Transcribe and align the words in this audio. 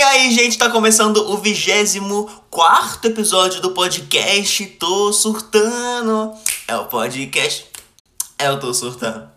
E 0.00 0.02
aí, 0.02 0.32
gente, 0.32 0.56
tá 0.56 0.70
começando 0.70 1.18
o 1.18 1.36
24 1.36 3.06
episódio 3.06 3.60
do 3.60 3.72
podcast 3.72 4.64
Tô 4.78 5.12
Surtando. 5.12 6.32
É 6.66 6.74
o 6.74 6.86
podcast. 6.86 7.66
É 8.38 8.50
o 8.50 8.58
Tô 8.58 8.72
Surtando. 8.72 9.28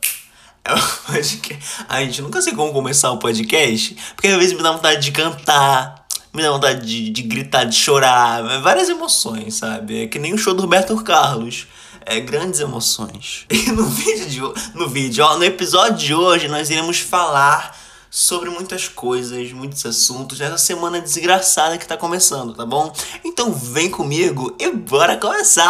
É 0.64 0.74
o 0.74 0.80
podcast. 1.06 1.60
Ai, 1.90 2.06
gente, 2.06 2.22
nunca 2.22 2.42
sei 2.42 2.54
como 2.54 2.72
começar 2.72 3.12
o 3.12 3.18
podcast, 3.18 3.94
porque 4.16 4.30
às 4.30 4.38
vezes 4.38 4.54
me 4.56 4.64
dá 4.64 4.72
vontade 4.72 5.02
de 5.02 5.12
cantar, 5.12 6.08
me 6.34 6.42
dá 6.42 6.52
vontade 6.52 6.88
de, 6.88 7.10
de 7.10 7.24
gritar, 7.24 7.66
de 7.66 7.76
chorar, 7.76 8.62
várias 8.62 8.88
emoções, 8.88 9.56
sabe? 9.56 10.04
É 10.04 10.08
que 10.08 10.18
nem 10.18 10.34
o 10.34 10.38
show 10.38 10.54
do 10.54 10.62
Roberto 10.62 10.96
Carlos. 11.04 11.68
É, 12.06 12.22
grandes 12.22 12.62
emoções. 12.62 13.46
E 13.52 13.70
no 13.70 13.84
vídeo, 13.84 14.54
de, 14.54 14.78
no 14.78 14.88
vídeo, 14.88 15.26
ó, 15.26 15.38
no 15.38 15.44
episódio 15.44 15.98
de 15.98 16.16
hoje, 16.16 16.48
nós 16.48 16.70
iremos 16.70 17.00
falar 17.00 17.83
sobre 18.16 18.52
muitas 18.52 18.88
coisas, 18.88 19.52
muitos 19.54 19.84
assuntos 19.88 20.38
nessa 20.38 20.60
semana 20.60 21.02
desgraçada 21.02 21.80
que 21.80 21.88
tá 21.88 21.98
começando, 21.98 22.54
tá 22.54 22.64
bom? 22.64 22.94
Então 23.26 23.52
vem 23.52 23.90
comigo 23.90 24.56
e 24.60 24.70
bora 24.70 25.18
começar! 25.18 25.66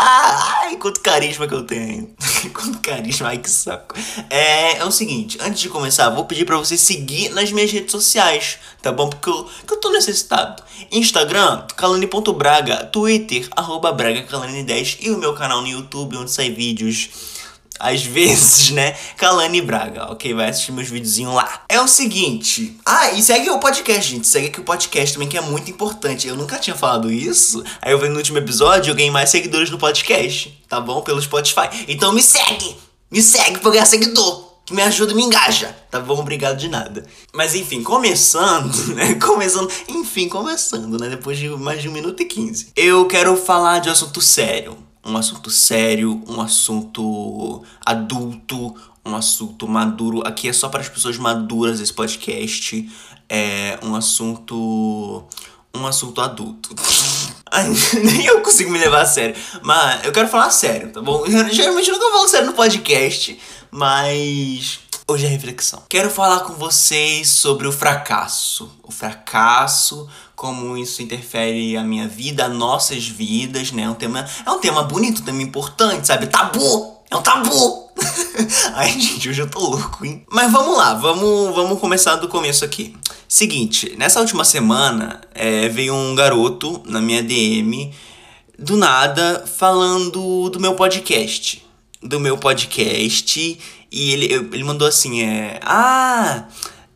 Ai, 0.60 0.76
quanto 0.76 1.00
carisma 1.00 1.48
que 1.48 1.54
eu 1.54 1.64
tenho! 1.64 2.14
quanto 2.54 2.80
carisma, 2.80 3.30
ai 3.30 3.38
que 3.38 3.50
saco! 3.50 3.96
É, 4.30 4.80
é 4.80 4.84
o 4.84 4.92
seguinte, 4.92 5.38
antes 5.40 5.62
de 5.62 5.70
começar, 5.70 6.10
vou 6.10 6.26
pedir 6.26 6.44
para 6.44 6.58
você 6.58 6.76
seguir 6.76 7.30
nas 7.30 7.50
minhas 7.50 7.72
redes 7.72 7.94
sociais, 7.94 8.60
tá 8.82 8.92
bom? 8.92 9.10
Porque 9.10 9.30
eu, 9.30 9.46
porque 9.46 9.76
eu 9.76 9.80
tô 9.80 9.90
necessitado. 9.92 10.62
Instagram, 10.92 11.66
calani.braga, 11.78 12.88
Twitter, 12.88 13.48
arroba 13.56 13.96
bragacalani10 13.96 14.98
e 15.00 15.12
o 15.12 15.18
meu 15.18 15.34
canal 15.34 15.62
no 15.62 15.70
YouTube, 15.70 16.18
onde 16.18 16.32
sai 16.32 16.50
vídeos 16.50 17.10
às 17.84 18.02
vezes, 18.02 18.72
né? 18.72 18.96
Kalani 19.18 19.62
Braga, 19.62 20.10
ok? 20.12 20.34
Vai 20.34 20.50
assistir 20.50 20.72
meus 20.72 20.88
videozinhos 20.88 21.34
lá. 21.34 21.64
É 21.68 21.82
o 21.82 21.88
seguinte. 21.88 22.80
Ah, 22.86 23.12
e 23.12 23.22
segue 23.22 23.50
o 23.50 23.60
podcast, 23.60 24.10
gente. 24.10 24.26
Segue 24.26 24.48
aqui 24.48 24.62
o 24.62 24.64
podcast 24.64 25.14
também, 25.14 25.28
que 25.28 25.38
é 25.38 25.42
muito 25.42 25.70
importante. 25.70 26.26
Eu 26.26 26.38
nunca 26.38 26.58
tinha 26.58 26.76
falado 26.76 27.12
isso. 27.12 27.62
Aí 27.82 27.92
eu 27.92 28.00
vi 28.00 28.08
no 28.08 28.16
último 28.16 28.38
episódio, 28.38 28.92
eu 28.92 28.96
ganhei 28.96 29.12
mais 29.12 29.30
seguidores 29.30 29.70
no 29.70 29.78
podcast, 29.78 30.58
tá 30.70 30.80
bom? 30.80 31.02
Pelo 31.02 31.22
Spotify. 31.22 31.68
Então 31.88 32.14
me 32.14 32.22
segue! 32.22 32.78
Me 33.12 33.22
segue 33.22 33.60
pra 33.60 33.72
ganhar 33.72 33.86
seguidor! 33.86 34.54
que 34.66 34.74
me 34.74 34.82
ajuda 34.82 35.12
e 35.12 35.16
me 35.16 35.24
engaja, 35.24 35.76
tá 35.92 36.00
bom? 36.00 36.18
Obrigado 36.18 36.58
de 36.58 36.70
nada. 36.70 37.06
Mas 37.34 37.54
enfim, 37.54 37.84
começando, 37.84 38.74
né? 38.96 39.16
Começando, 39.16 39.70
enfim, 39.90 40.30
começando, 40.30 40.98
né? 40.98 41.10
Depois 41.10 41.38
de 41.38 41.50
mais 41.50 41.82
de 41.82 41.90
um 41.90 41.92
minuto 41.92 42.24
e 42.24 42.26
quinze. 42.26 42.70
Eu 42.74 43.06
quero 43.06 43.36
falar 43.36 43.80
de 43.80 43.90
um 43.90 43.92
assunto 43.92 44.22
sério 44.22 44.78
um 45.06 45.18
assunto 45.18 45.50
sério, 45.50 46.24
um 46.28 46.42
assunto 46.42 47.64
adulto, 47.86 48.76
um 49.06 49.16
assunto 49.16 49.68
maduro. 49.68 50.22
Aqui 50.26 50.48
é 50.48 50.54
só 50.54 50.70
para 50.70 50.82
as 50.82 50.90
pessoas 50.90 51.18
maduras 51.18 51.80
esse 51.80 51.94
podcast. 51.94 52.90
É 53.30 53.80
um 53.84 53.96
assunto. 53.96 55.26
Um 55.76 55.88
assunto 55.88 56.22
adulto. 56.22 56.76
Nem 58.04 58.26
eu 58.26 58.42
consigo 58.42 58.72
me 58.72 58.80
levar 58.80 59.02
a 59.02 59.06
sério. 59.06 59.36
Mas 59.62 60.04
eu 60.06 60.12
quero 60.12 60.28
falar 60.28 60.50
sério, 60.50 60.92
tá 60.92 61.02
bom? 61.02 61.24
Geralmente 61.52 61.90
eu 61.90 62.00
nunca 62.00 62.12
falo 62.12 62.28
sério 62.28 62.48
no 62.48 62.54
podcast, 62.54 63.40
mas. 63.72 64.80
Hoje 65.14 65.28
é 65.28 65.30
reflexão. 65.30 65.84
Quero 65.88 66.10
falar 66.10 66.40
com 66.40 66.54
vocês 66.54 67.30
sobre 67.30 67.68
o 67.68 67.72
fracasso. 67.72 68.72
O 68.82 68.92
fracasso, 68.92 70.10
como 70.36 70.76
isso 70.76 71.04
interfere 71.04 71.78
a 71.78 71.84
minha 71.84 72.08
vida, 72.08 72.46
a 72.46 72.50
nossas 72.50 73.08
vidas, 73.08 73.72
né? 73.72 73.84
É 73.84 73.90
um 73.92 73.94
tema, 73.94 74.28
é 74.44 74.50
um 74.50 74.58
tema 74.58 74.82
bonito, 74.82 75.22
um 75.22 75.26
tema 75.26 75.40
importante, 75.44 76.08
sabe? 76.08 76.26
Tabu! 76.26 76.98
É 77.12 77.16
um 77.16 77.22
tabu! 77.22 77.92
Ai, 78.74 79.00
gente, 79.00 79.30
hoje 79.30 79.40
eu 79.40 79.48
tô 79.48 79.60
louco, 79.60 80.04
hein? 80.04 80.26
Mas 80.32 80.52
vamos 80.52 80.76
lá, 80.76 80.96
vamos, 80.96 81.54
vamos 81.54 81.80
começar 81.80 82.16
do 82.16 82.28
começo 82.28 82.66
aqui. 82.66 82.98
Seguinte, 83.28 83.94
nessa 83.96 84.20
última 84.20 84.44
semana 84.44 85.22
é, 85.36 85.70
veio 85.70 85.94
um 85.94 86.16
garoto 86.16 86.82
na 86.88 87.00
minha 87.00 87.22
DM, 87.22 87.94
do 88.58 88.76
nada, 88.76 89.46
falando 89.46 90.50
do 90.50 90.60
meu 90.60 90.74
podcast. 90.74 91.64
Do 92.02 92.20
meu 92.20 92.36
podcast. 92.36 93.60
E 93.94 94.12
ele, 94.12 94.34
ele 94.34 94.64
mandou 94.64 94.88
assim: 94.88 95.22
é. 95.22 95.60
Ah! 95.62 96.48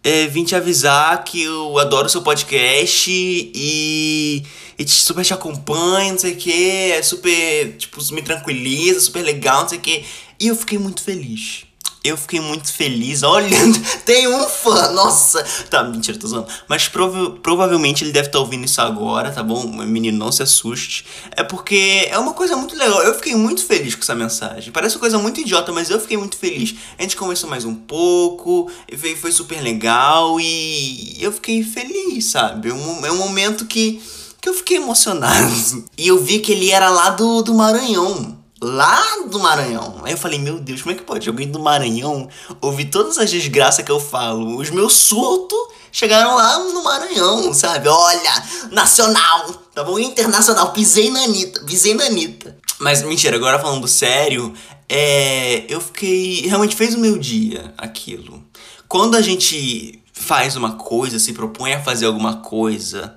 é, 0.07 0.25
vim 0.25 0.45
te 0.45 0.55
avisar 0.55 1.21
que 1.25 1.43
eu 1.43 1.77
adoro 1.77 2.07
seu 2.07 2.21
podcast 2.21 3.11
e, 3.11 4.41
e 4.79 4.87
super 4.87 5.25
te 5.25 5.33
acompanho, 5.33 6.13
não 6.13 6.19
sei 6.19 6.31
o 6.31 6.37
que, 6.37 6.91
é 6.93 7.01
super, 7.01 7.75
tipo, 7.77 8.01
me 8.13 8.21
tranquiliza, 8.21 9.01
super 9.01 9.21
legal, 9.21 9.63
não 9.63 9.69
sei 9.69 9.77
o 9.77 9.81
que. 9.81 10.05
E 10.39 10.47
eu 10.47 10.55
fiquei 10.55 10.79
muito 10.79 11.03
feliz 11.03 11.66
eu 12.07 12.17
fiquei 12.17 12.39
muito 12.39 12.71
feliz 12.71 13.23
olhando. 13.23 13.79
Tem 14.05 14.27
um 14.27 14.47
fã, 14.47 14.91
nossa! 14.91 15.43
Tá, 15.69 15.83
mentira, 15.83 16.17
tô 16.17 16.27
zoando. 16.27 16.47
Mas 16.67 16.87
prova 16.87 17.31
provavelmente 17.41 18.03
ele 18.03 18.11
deve 18.11 18.27
estar 18.27 18.39
tá 18.39 18.43
ouvindo 18.43 18.65
isso 18.65 18.81
agora, 18.81 19.31
tá 19.31 19.43
bom? 19.43 19.67
Menino, 19.67 20.17
não 20.17 20.31
se 20.31 20.43
assuste. 20.43 21.05
É 21.31 21.43
porque 21.43 22.07
é 22.09 22.17
uma 22.17 22.33
coisa 22.33 22.55
muito 22.55 22.75
legal. 22.75 23.01
Eu 23.03 23.13
fiquei 23.15 23.35
muito 23.35 23.65
feliz 23.65 23.95
com 23.95 24.01
essa 24.01 24.15
mensagem. 24.15 24.71
Parece 24.71 24.95
uma 24.95 25.01
coisa 25.01 25.17
muito 25.17 25.41
idiota, 25.41 25.71
mas 25.71 25.89
eu 25.89 25.99
fiquei 25.99 26.17
muito 26.17 26.37
feliz. 26.37 26.75
A 26.97 27.01
gente 27.01 27.15
conversou 27.15 27.49
mais 27.49 27.65
um 27.65 27.75
pouco, 27.75 28.71
foi 29.19 29.31
super 29.31 29.61
legal 29.61 30.39
e 30.39 31.17
eu 31.19 31.31
fiquei 31.31 31.63
feliz, 31.63 32.25
sabe? 32.25 32.69
É 32.69 32.73
um, 32.73 33.05
é 33.05 33.11
um 33.11 33.17
momento 33.17 33.65
que, 33.65 34.01
que 34.39 34.49
eu 34.49 34.53
fiquei 34.53 34.77
emocionado. 34.77 35.47
E 35.97 36.07
eu 36.07 36.23
vi 36.23 36.39
que 36.39 36.51
ele 36.51 36.69
era 36.69 36.89
lá 36.89 37.09
do, 37.09 37.41
do 37.41 37.53
Maranhão 37.55 38.36
lá 38.61 39.01
do 39.29 39.39
Maranhão. 39.39 40.01
Aí 40.03 40.13
eu 40.13 40.17
falei, 40.17 40.39
meu 40.39 40.59
Deus, 40.59 40.81
como 40.81 40.93
é 40.93 40.97
que 40.97 41.03
pode 41.03 41.27
alguém 41.27 41.49
do 41.49 41.59
Maranhão 41.59 42.27
ouvir 42.61 42.85
todas 42.85 43.17
as 43.17 43.29
desgraças 43.29 43.83
que 43.83 43.91
eu 43.91 43.99
falo? 43.99 44.57
Os 44.57 44.69
meus 44.69 44.93
surtos 44.93 45.57
chegaram 45.91 46.35
lá 46.35 46.59
no 46.59 46.83
Maranhão, 46.83 47.53
sabe? 47.53 47.87
Olha, 47.87 48.43
nacional, 48.71 49.51
tá 49.73 49.83
bom? 49.83 49.99
Internacional, 49.99 50.71
pisei 50.71 51.09
na 51.09 51.23
Anitta, 51.23 51.63
pisei 51.65 51.93
na 51.93 52.05
Anitta. 52.05 52.57
Mas 52.79 53.01
mentira, 53.01 53.35
agora 53.35 53.59
falando 53.59 53.87
sério, 53.87 54.53
é, 54.87 55.65
eu 55.67 55.81
fiquei. 55.81 56.47
Realmente 56.47 56.75
fez 56.75 56.95
o 56.95 56.99
meu 56.99 57.17
dia 57.17 57.73
aquilo. 57.77 58.43
Quando 58.87 59.15
a 59.15 59.21
gente 59.21 60.01
faz 60.13 60.55
uma 60.55 60.73
coisa, 60.73 61.19
se 61.19 61.33
propõe 61.33 61.73
a 61.73 61.83
fazer 61.83 62.05
alguma 62.05 62.37
coisa, 62.37 63.15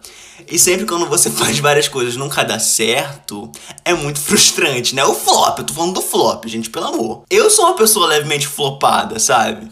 e 0.48 0.58
sempre 0.58 0.86
quando 0.86 1.06
você 1.06 1.28
faz 1.32 1.58
várias 1.58 1.88
coisas 1.88 2.16
nunca 2.16 2.44
dá 2.44 2.58
certo, 2.58 3.50
é 3.84 3.94
muito 3.94 4.20
frustrante, 4.20 4.94
né? 4.94 5.04
O 5.04 5.14
flop, 5.14 5.58
eu 5.58 5.64
tô 5.64 5.74
falando 5.74 5.94
do 5.94 6.02
flop, 6.02 6.46
gente, 6.46 6.70
pelo 6.70 6.86
amor. 6.86 7.22
Eu 7.30 7.50
sou 7.50 7.66
uma 7.66 7.76
pessoa 7.76 8.06
levemente 8.06 8.46
flopada, 8.46 9.18
sabe? 9.18 9.68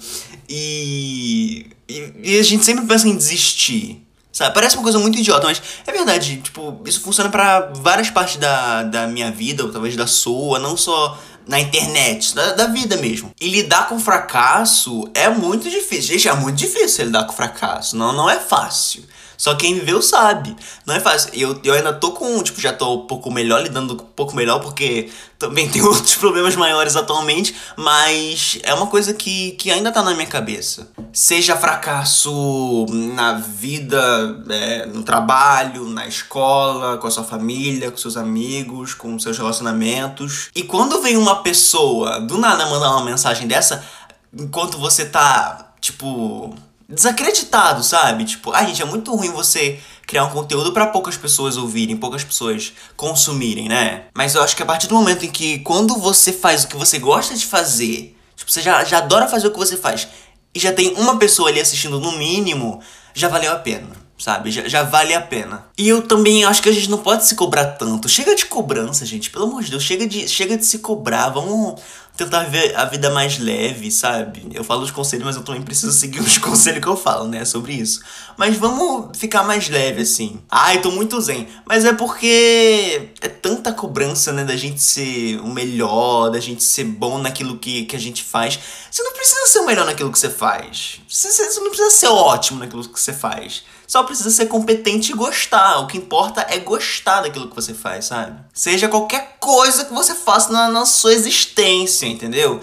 E, 0.48 1.66
e, 1.88 2.12
e 2.22 2.38
a 2.38 2.42
gente 2.42 2.64
sempre 2.64 2.86
pensa 2.86 3.08
em 3.08 3.16
desistir. 3.16 4.04
Sabe? 4.32 4.54
Parece 4.54 4.76
uma 4.76 4.84
coisa 4.84 4.98
muito 4.98 5.18
idiota, 5.18 5.46
mas 5.46 5.60
é 5.86 5.90
verdade. 5.90 6.36
Tipo, 6.36 6.80
isso 6.86 7.00
funciona 7.00 7.28
para 7.28 7.72
várias 7.74 8.08
partes 8.08 8.36
da, 8.36 8.84
da 8.84 9.06
minha 9.06 9.32
vida, 9.32 9.64
ou 9.64 9.72
talvez 9.72 9.96
da 9.96 10.06
sua, 10.06 10.58
não 10.58 10.76
só 10.76 11.18
na 11.48 11.58
internet, 11.58 12.34
da, 12.34 12.52
da 12.52 12.66
vida 12.66 12.96
mesmo. 12.98 13.32
E 13.40 13.48
lidar 13.48 13.88
com 13.88 13.98
fracasso 13.98 15.10
é 15.14 15.28
muito 15.28 15.68
difícil. 15.68 16.14
Gente, 16.14 16.28
é 16.28 16.34
muito 16.34 16.56
difícil 16.56 17.06
lidar 17.06 17.24
com 17.24 17.32
fracasso. 17.32 17.96
Não, 17.96 18.12
não 18.12 18.28
é 18.28 18.38
fácil. 18.38 19.02
Só 19.38 19.54
quem 19.54 19.74
viveu 19.74 20.02
sabe. 20.02 20.56
Não 20.84 20.96
é 20.96 20.98
fácil. 20.98 21.30
Eu, 21.32 21.60
eu 21.62 21.72
ainda 21.72 21.92
tô 21.92 22.10
com, 22.10 22.42
tipo, 22.42 22.60
já 22.60 22.72
tô 22.72 22.96
um 22.96 23.06
pouco 23.06 23.30
melhor, 23.30 23.62
lidando 23.62 23.94
um 23.94 23.96
pouco 23.96 24.34
melhor, 24.34 24.58
porque 24.58 25.10
também 25.38 25.68
tem 25.70 25.80
outros 25.80 26.16
problemas 26.16 26.56
maiores 26.56 26.96
atualmente, 26.96 27.54
mas 27.76 28.58
é 28.64 28.74
uma 28.74 28.88
coisa 28.88 29.14
que, 29.14 29.52
que 29.52 29.70
ainda 29.70 29.92
tá 29.92 30.02
na 30.02 30.12
minha 30.12 30.26
cabeça. 30.26 30.90
Seja 31.12 31.56
fracasso 31.56 32.86
na 33.14 33.34
vida, 33.34 34.42
é, 34.50 34.86
no 34.86 35.04
trabalho, 35.04 35.84
na 35.88 36.08
escola, 36.08 36.98
com 36.98 37.06
a 37.06 37.10
sua 37.10 37.24
família, 37.24 37.92
com 37.92 37.96
seus 37.96 38.16
amigos, 38.16 38.92
com 38.92 39.16
seus 39.20 39.38
relacionamentos. 39.38 40.50
E 40.52 40.64
quando 40.64 41.00
vem 41.00 41.16
uma 41.16 41.36
pessoa 41.44 42.20
do 42.20 42.36
nada 42.38 42.66
mandar 42.66 42.90
uma 42.90 43.04
mensagem 43.04 43.46
dessa, 43.46 43.84
enquanto 44.36 44.78
você 44.78 45.04
tá, 45.04 45.72
tipo 45.80 46.52
desacreditado, 46.88 47.82
sabe? 47.84 48.24
Tipo, 48.24 48.52
a 48.52 48.64
gente, 48.64 48.80
é 48.80 48.84
muito 48.84 49.14
ruim 49.14 49.30
você 49.30 49.78
criar 50.06 50.24
um 50.24 50.30
conteúdo 50.30 50.72
para 50.72 50.86
poucas 50.86 51.16
pessoas 51.16 51.58
ouvirem, 51.58 51.96
poucas 51.96 52.24
pessoas 52.24 52.72
consumirem, 52.96 53.68
né? 53.68 54.06
Mas 54.14 54.34
eu 54.34 54.42
acho 54.42 54.56
que 54.56 54.62
a 54.62 54.66
partir 54.66 54.86
do 54.86 54.94
momento 54.94 55.26
em 55.26 55.30
que 55.30 55.58
quando 55.58 55.96
você 55.96 56.32
faz 56.32 56.64
o 56.64 56.68
que 56.68 56.76
você 56.76 56.98
gosta 56.98 57.34
de 57.34 57.44
fazer, 57.44 58.16
tipo, 58.34 58.50
você 58.50 58.62
já, 58.62 58.82
já 58.84 58.98
adora 58.98 59.28
fazer 59.28 59.48
o 59.48 59.50
que 59.50 59.58
você 59.58 59.76
faz, 59.76 60.08
e 60.54 60.58
já 60.58 60.72
tem 60.72 60.94
uma 60.94 61.18
pessoa 61.18 61.50
ali 61.50 61.60
assistindo 61.60 62.00
no 62.00 62.12
mínimo, 62.12 62.80
já 63.12 63.28
valeu 63.28 63.52
a 63.52 63.56
pena 63.56 64.08
sabe? 64.18 64.50
Já, 64.50 64.66
já 64.68 64.82
vale 64.82 65.14
a 65.14 65.20
pena. 65.20 65.66
E 65.78 65.88
eu 65.88 66.02
também 66.02 66.44
acho 66.44 66.60
que 66.60 66.68
a 66.68 66.72
gente 66.72 66.90
não 66.90 66.98
pode 66.98 67.24
se 67.24 67.34
cobrar 67.34 67.64
tanto. 67.64 68.08
Chega 68.08 68.34
de 68.34 68.46
cobrança, 68.46 69.06
gente. 69.06 69.30
Pelo 69.30 69.44
amor 69.44 69.62
de 69.62 69.70
Deus, 69.70 69.82
chega 69.82 70.06
de, 70.06 70.28
chega 70.28 70.56
de 70.56 70.66
se 70.66 70.80
cobrar. 70.80 71.30
Vamos 71.30 71.80
tentar 72.18 72.42
ver 72.44 72.74
a 72.76 72.84
vida 72.84 73.10
mais 73.10 73.38
leve, 73.38 73.92
sabe? 73.92 74.44
Eu 74.52 74.64
falo 74.64 74.82
os 74.82 74.90
conselhos, 74.90 75.24
mas 75.24 75.36
eu 75.36 75.44
também 75.44 75.62
preciso 75.62 75.92
seguir 75.92 76.18
os 76.18 76.36
conselhos 76.38 76.82
que 76.82 76.88
eu 76.88 76.96
falo, 76.96 77.28
né? 77.28 77.44
Sobre 77.44 77.72
isso. 77.72 78.00
Mas 78.36 78.56
vamos 78.56 79.16
ficar 79.16 79.44
mais 79.44 79.68
leve, 79.68 80.02
assim. 80.02 80.40
Ai, 80.50 80.80
tô 80.80 80.90
muito 80.90 81.20
zen. 81.20 81.46
Mas 81.64 81.84
é 81.84 81.92
porque 81.92 83.10
é 83.20 83.28
tanta 83.28 83.72
cobrança, 83.72 84.32
né? 84.32 84.44
Da 84.44 84.56
gente 84.56 84.82
ser 84.82 85.38
o 85.40 85.46
melhor, 85.46 86.30
da 86.30 86.40
gente 86.40 86.64
ser 86.64 86.84
bom 86.84 87.18
naquilo 87.18 87.56
que, 87.56 87.84
que 87.84 87.94
a 87.94 88.00
gente 88.00 88.24
faz. 88.24 88.58
Você 88.90 89.00
não 89.00 89.12
precisa 89.12 89.46
ser 89.46 89.60
o 89.60 89.66
melhor 89.66 89.86
naquilo 89.86 90.10
que 90.10 90.18
você 90.18 90.28
faz. 90.28 91.00
Você, 91.08 91.30
você 91.30 91.60
não 91.60 91.68
precisa 91.68 91.90
ser 91.90 92.08
ótimo 92.08 92.58
naquilo 92.58 92.82
que 92.88 92.98
você 92.98 93.12
faz. 93.12 93.62
Só 93.88 94.02
precisa 94.02 94.30
ser 94.30 94.46
competente 94.46 95.12
e 95.12 95.14
gostar. 95.14 95.78
O 95.78 95.86
que 95.86 95.96
importa 95.96 96.46
é 96.50 96.58
gostar 96.58 97.22
daquilo 97.22 97.48
que 97.48 97.56
você 97.56 97.72
faz, 97.72 98.04
sabe? 98.04 98.38
Seja 98.52 98.86
qualquer 98.86 99.38
coisa 99.40 99.86
que 99.86 99.94
você 99.94 100.14
faça 100.14 100.52
na, 100.52 100.68
na 100.68 100.84
sua 100.84 101.14
existência, 101.14 102.04
entendeu? 102.04 102.60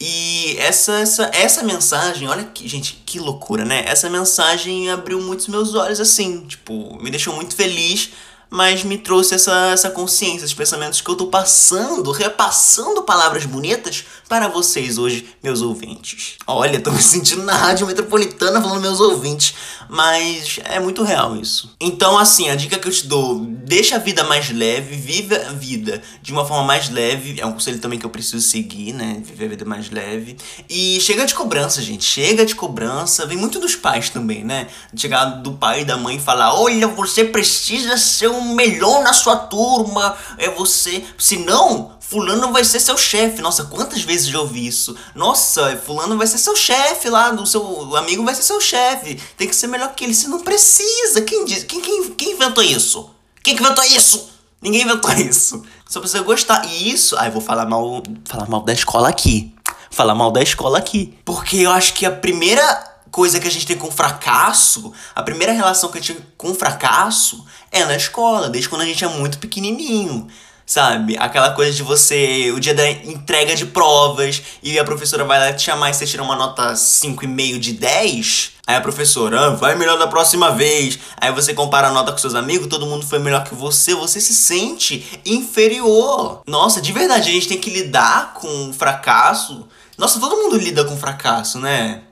E 0.00 0.56
essa, 0.58 0.94
essa, 0.94 1.30
essa 1.34 1.62
mensagem, 1.62 2.26
olha 2.26 2.44
que, 2.44 2.66
gente, 2.66 3.02
que 3.04 3.20
loucura, 3.20 3.66
né? 3.66 3.84
Essa 3.86 4.08
mensagem 4.08 4.90
abriu 4.90 5.20
muitos 5.20 5.46
meus 5.46 5.74
olhos 5.74 6.00
assim, 6.00 6.40
tipo, 6.46 6.98
me 7.02 7.10
deixou 7.10 7.36
muito 7.36 7.54
feliz 7.54 8.10
mas 8.52 8.84
me 8.84 8.98
trouxe 8.98 9.34
essa, 9.34 9.70
essa 9.70 9.90
consciência, 9.90 10.44
esses 10.44 10.52
pensamentos 10.52 11.00
que 11.00 11.10
eu 11.10 11.16
tô 11.16 11.28
passando, 11.28 12.10
repassando 12.12 13.02
palavras 13.02 13.46
bonitas 13.46 14.04
para 14.32 14.48
vocês 14.48 14.96
hoje, 14.96 15.26
meus 15.42 15.60
ouvintes. 15.60 16.36
Olha, 16.46 16.80
tô 16.80 16.90
me 16.90 17.02
sentindo 17.02 17.42
na 17.42 17.54
rádio 17.54 17.86
metropolitana 17.86 18.62
falando 18.62 18.80
meus 18.80 18.98
ouvintes, 18.98 19.52
mas 19.90 20.58
é 20.64 20.80
muito 20.80 21.02
real 21.02 21.36
isso. 21.36 21.76
Então, 21.78 22.16
assim, 22.16 22.48
a 22.48 22.54
dica 22.54 22.78
que 22.78 22.88
eu 22.88 22.92
te 22.92 23.06
dou, 23.06 23.40
deixa 23.40 23.96
a 23.96 23.98
vida 23.98 24.24
mais 24.24 24.48
leve, 24.48 24.96
viva 24.96 25.36
a 25.36 25.52
vida 25.52 26.00
de 26.22 26.32
uma 26.32 26.46
forma 26.46 26.64
mais 26.64 26.88
leve, 26.88 27.38
é 27.38 27.44
um 27.44 27.52
conselho 27.52 27.78
também 27.78 27.98
que 27.98 28.06
eu 28.06 28.10
preciso 28.10 28.40
seguir, 28.40 28.94
né, 28.94 29.22
viver 29.22 29.44
a 29.44 29.48
vida 29.48 29.66
mais 29.66 29.90
leve. 29.90 30.38
E 30.66 30.98
chega 31.02 31.26
de 31.26 31.34
cobrança, 31.34 31.82
gente, 31.82 32.02
chega 32.02 32.46
de 32.46 32.54
cobrança, 32.54 33.26
vem 33.26 33.36
muito 33.36 33.60
dos 33.60 33.76
pais 33.76 34.08
também, 34.08 34.42
né, 34.42 34.66
chegar 34.96 35.26
do 35.26 35.52
pai 35.52 35.82
e 35.82 35.84
da 35.84 35.98
mãe 35.98 36.16
e 36.16 36.20
falar, 36.20 36.58
olha, 36.58 36.88
você 36.88 37.22
precisa 37.22 37.98
ser 37.98 38.28
o 38.28 38.40
melhor 38.54 39.02
na 39.02 39.12
sua 39.12 39.36
turma, 39.36 40.16
é 40.38 40.48
você. 40.48 41.04
Senão, 41.18 41.92
fulano 42.12 42.52
vai 42.52 42.62
ser 42.62 42.78
seu 42.78 42.98
chefe. 42.98 43.40
Nossa, 43.40 43.64
quantas 43.64 44.02
vezes 44.02 44.26
já 44.26 44.38
ouvi 44.38 44.66
isso? 44.66 44.94
Nossa, 45.14 45.74
fulano 45.78 46.18
vai 46.18 46.26
ser 46.26 46.36
seu 46.36 46.54
chefe 46.54 47.08
lá, 47.08 47.32
o 47.32 47.46
seu 47.46 47.96
amigo 47.96 48.22
vai 48.22 48.34
ser 48.34 48.42
seu 48.42 48.60
chefe. 48.60 49.18
Tem 49.34 49.48
que 49.48 49.56
ser 49.56 49.66
melhor 49.66 49.94
que 49.94 50.04
ele. 50.04 50.12
Você 50.12 50.28
não 50.28 50.40
precisa. 50.40 51.22
Quem 51.22 51.46
diz? 51.46 51.64
Quem, 51.64 51.80
quem, 51.80 52.10
quem 52.10 52.32
inventou 52.32 52.62
isso? 52.62 53.08
Quem 53.42 53.56
que 53.56 53.62
inventou 53.62 53.82
isso? 53.84 54.30
Ninguém 54.60 54.82
inventou 54.82 55.10
isso. 55.16 55.62
Só 55.88 56.00
precisa 56.00 56.22
gostar. 56.22 56.66
E 56.66 56.92
isso. 56.92 57.16
Ai, 57.16 57.30
vou 57.30 57.40
falar 57.40 57.64
mal, 57.64 58.02
falar 58.26 58.46
mal 58.46 58.60
da 58.60 58.74
escola 58.74 59.08
aqui. 59.08 59.54
Falar 59.90 60.14
mal 60.14 60.30
da 60.30 60.42
escola 60.42 60.76
aqui. 60.76 61.18
Porque 61.24 61.56
eu 61.56 61.70
acho 61.70 61.94
que 61.94 62.04
a 62.04 62.10
primeira 62.10 62.92
coisa 63.10 63.40
que 63.40 63.48
a 63.48 63.50
gente 63.50 63.66
tem 63.66 63.76
com 63.76 63.90
fracasso, 63.90 64.92
a 65.14 65.22
primeira 65.22 65.52
relação 65.52 65.90
que 65.90 65.98
a 65.98 66.00
gente 66.00 66.14
tem 66.14 66.26
com 66.36 66.54
fracasso 66.54 67.42
é 67.70 67.84
na 67.86 67.96
escola, 67.96 68.50
desde 68.50 68.68
quando 68.68 68.82
a 68.82 68.86
gente 68.86 69.02
é 69.02 69.08
muito 69.08 69.38
pequenininho. 69.38 70.28
Sabe? 70.64 71.16
Aquela 71.18 71.50
coisa 71.50 71.72
de 71.72 71.82
você, 71.82 72.52
o 72.54 72.60
dia 72.60 72.74
da 72.74 72.88
entrega 72.88 73.54
de 73.54 73.66
provas, 73.66 74.42
e 74.62 74.78
a 74.78 74.84
professora 74.84 75.24
vai 75.24 75.38
lá 75.38 75.52
te 75.52 75.62
chamar 75.62 75.90
e 75.90 75.94
você 75.94 76.06
tira 76.06 76.22
uma 76.22 76.36
nota 76.36 76.72
5,5 76.72 77.58
de 77.58 77.72
10. 77.72 78.52
Aí 78.66 78.76
a 78.76 78.80
professora, 78.80 79.46
ah, 79.46 79.50
vai 79.50 79.74
melhor 79.74 79.98
da 79.98 80.06
próxima 80.06 80.52
vez. 80.52 80.98
Aí 81.20 81.32
você 81.32 81.52
compara 81.52 81.88
a 81.88 81.92
nota 81.92 82.12
com 82.12 82.18
seus 82.18 82.34
amigos, 82.34 82.68
todo 82.68 82.86
mundo 82.86 83.04
foi 83.04 83.18
melhor 83.18 83.44
que 83.44 83.54
você, 83.54 83.94
você 83.94 84.20
se 84.20 84.32
sente 84.32 85.20
inferior. 85.26 86.42
Nossa, 86.46 86.80
de 86.80 86.92
verdade, 86.92 87.28
a 87.28 87.32
gente 87.32 87.48
tem 87.48 87.58
que 87.58 87.70
lidar 87.70 88.34
com 88.34 88.72
fracasso. 88.72 89.66
Nossa, 89.98 90.20
todo 90.20 90.36
mundo 90.36 90.56
lida 90.56 90.84
com 90.84 90.96
fracasso, 90.96 91.58
né? 91.58 92.02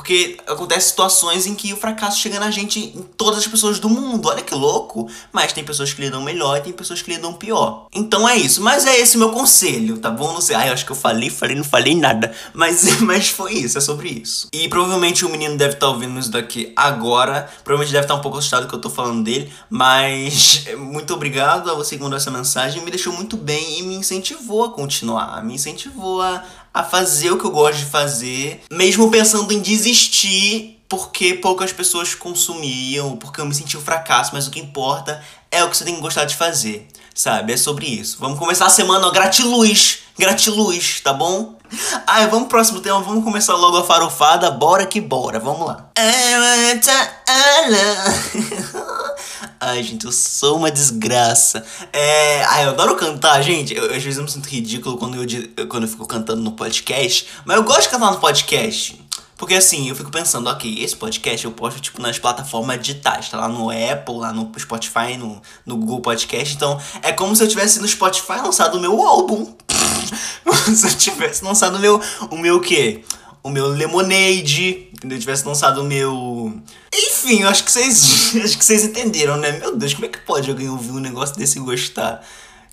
Porque 0.00 0.38
acontece 0.46 0.88
situações 0.88 1.46
em 1.46 1.54
que 1.54 1.74
o 1.74 1.76
fracasso 1.76 2.18
chega 2.18 2.40
na 2.40 2.50
gente 2.50 2.80
em 2.80 3.02
todas 3.18 3.40
as 3.40 3.46
pessoas 3.46 3.78
do 3.78 3.90
mundo. 3.90 4.28
Olha 4.28 4.42
que 4.42 4.54
louco. 4.54 5.10
Mas 5.30 5.52
tem 5.52 5.62
pessoas 5.62 5.92
que 5.92 6.00
lidam 6.00 6.22
melhor 6.22 6.56
e 6.56 6.62
tem 6.62 6.72
pessoas 6.72 7.02
que 7.02 7.12
lidam 7.12 7.34
pior. 7.34 7.86
Então 7.92 8.26
é 8.26 8.34
isso. 8.34 8.62
Mas 8.62 8.86
é 8.86 8.98
esse 8.98 9.18
meu 9.18 9.30
conselho, 9.30 9.98
tá 9.98 10.10
bom? 10.10 10.32
Não 10.32 10.40
sei. 10.40 10.56
Ai, 10.56 10.70
eu 10.70 10.72
acho 10.72 10.86
que 10.86 10.92
eu 10.92 10.96
falei, 10.96 11.28
falei, 11.28 11.54
não 11.54 11.62
falei 11.62 11.94
nada. 11.94 12.32
Mas, 12.54 12.98
mas 13.02 13.28
foi 13.28 13.52
isso, 13.52 13.76
é 13.76 13.80
sobre 13.82 14.08
isso. 14.08 14.48
E 14.54 14.68
provavelmente 14.68 15.22
o 15.26 15.28
menino 15.28 15.58
deve 15.58 15.74
estar 15.74 15.88
tá 15.88 15.92
ouvindo 15.92 16.18
isso 16.18 16.30
daqui 16.30 16.72
agora. 16.74 17.46
Provavelmente 17.62 17.92
deve 17.92 18.06
estar 18.06 18.14
tá 18.14 18.18
um 18.18 18.22
pouco 18.22 18.38
assustado 18.38 18.66
que 18.66 18.74
eu 18.74 18.80
tô 18.80 18.88
falando 18.88 19.22
dele. 19.22 19.52
Mas 19.68 20.64
muito 20.80 21.12
obrigado 21.12 21.70
a 21.70 21.74
você 21.74 21.98
que 21.98 22.02
mandou 22.02 22.16
essa 22.16 22.30
mensagem. 22.30 22.82
Me 22.82 22.90
deixou 22.90 23.12
muito 23.12 23.36
bem 23.36 23.80
e 23.80 23.82
me 23.82 23.96
incentivou 23.96 24.64
a 24.64 24.70
continuar. 24.70 25.44
Me 25.44 25.56
incentivou 25.56 26.22
a 26.22 26.42
a 26.72 26.82
fazer 26.82 27.30
o 27.30 27.38
que 27.38 27.44
eu 27.44 27.50
gosto 27.50 27.78
de 27.78 27.86
fazer, 27.86 28.62
mesmo 28.70 29.10
pensando 29.10 29.52
em 29.52 29.60
desistir 29.60 30.80
porque 30.88 31.34
poucas 31.34 31.72
pessoas 31.72 32.16
consumiam, 32.16 33.16
porque 33.16 33.40
eu 33.40 33.46
me 33.46 33.54
senti 33.54 33.76
um 33.76 33.80
fracasso, 33.80 34.32
mas 34.32 34.48
o 34.48 34.50
que 34.50 34.58
importa 34.58 35.22
é 35.48 35.62
o 35.62 35.70
que 35.70 35.76
você 35.76 35.84
tem 35.84 35.94
que 35.94 36.00
gostar 36.00 36.24
de 36.24 36.34
fazer, 36.34 36.88
sabe? 37.14 37.52
É 37.52 37.56
sobre 37.56 37.86
isso. 37.86 38.16
Vamos 38.18 38.40
começar 38.40 38.66
a 38.66 38.70
semana, 38.70 39.08
gratiluz, 39.12 40.00
gratiluz, 40.18 41.00
tá 41.00 41.12
bom? 41.12 41.59
Ai, 42.06 42.26
vamos 42.26 42.48
pro 42.48 42.60
próximo 42.60 42.80
tema, 42.80 43.00
vamos 43.00 43.24
começar 43.24 43.54
logo 43.54 43.76
a 43.76 43.84
farofada, 43.84 44.50
bora 44.50 44.86
que 44.86 45.00
bora, 45.00 45.38
vamos 45.38 45.66
lá. 45.66 45.90
Ai, 49.60 49.82
gente, 49.82 50.06
eu 50.06 50.12
sou 50.12 50.56
uma 50.56 50.70
desgraça. 50.70 51.64
É. 51.92 52.42
Ai, 52.44 52.64
eu 52.64 52.70
adoro 52.70 52.96
cantar, 52.96 53.42
gente. 53.42 53.74
Eu, 53.74 53.84
às 53.84 54.02
vezes 54.02 54.16
eu 54.16 54.24
me 54.24 54.30
sinto 54.30 54.48
ridículo 54.48 54.96
quando 54.96 55.22
eu, 55.22 55.68
quando 55.68 55.84
eu 55.84 55.88
fico 55.88 56.06
cantando 56.06 56.42
no 56.42 56.52
podcast. 56.52 57.26
Mas 57.44 57.56
eu 57.56 57.62
gosto 57.62 57.82
de 57.82 57.88
cantar 57.90 58.10
no 58.10 58.18
podcast. 58.18 59.00
Porque 59.36 59.54
assim, 59.54 59.88
eu 59.88 59.96
fico 59.96 60.10
pensando, 60.10 60.50
ok, 60.50 60.82
esse 60.84 60.94
podcast 60.94 61.46
eu 61.46 61.52
posto, 61.52 61.80
tipo, 61.80 62.00
nas 62.02 62.18
plataformas 62.18 62.78
digitais, 62.78 63.30
tá 63.30 63.38
lá 63.38 63.48
no 63.48 63.70
Apple, 63.70 64.16
lá 64.16 64.34
no 64.34 64.52
Spotify, 64.58 65.16
no, 65.18 65.40
no 65.64 65.76
Google 65.78 66.00
Podcast. 66.00 66.54
Então, 66.54 66.78
é 67.02 67.10
como 67.10 67.34
se 67.34 67.42
eu 67.42 67.48
tivesse 67.48 67.80
no 67.80 67.88
Spotify 67.88 68.34
lançado 68.42 68.76
o 68.76 68.80
meu 68.80 69.00
álbum. 69.02 69.54
se 70.74 70.86
eu 70.86 70.94
tivesse 70.94 71.44
lançado 71.44 71.76
o 71.76 71.78
meu. 71.78 72.00
O 72.30 72.36
meu 72.36 72.56
o 72.56 72.60
quê? 72.60 73.02
O 73.42 73.50
meu 73.50 73.68
Lemonade. 73.68 74.88
Eu 75.02 75.18
tivesse 75.18 75.46
lançado 75.46 75.80
o 75.80 75.84
meu. 75.84 76.52
Enfim, 76.92 77.42
eu 77.42 77.48
acho 77.48 77.64
que 77.64 77.72
vocês. 77.72 78.36
acho 78.44 78.58
que 78.58 78.64
vocês 78.64 78.84
entenderam, 78.84 79.36
né? 79.36 79.52
Meu 79.52 79.76
Deus, 79.76 79.94
como 79.94 80.06
é 80.06 80.08
que 80.08 80.18
pode 80.20 80.50
alguém 80.50 80.68
ouvir 80.68 80.92
um 80.92 81.00
negócio 81.00 81.36
desse 81.36 81.58
e 81.58 81.62
gostar? 81.62 82.24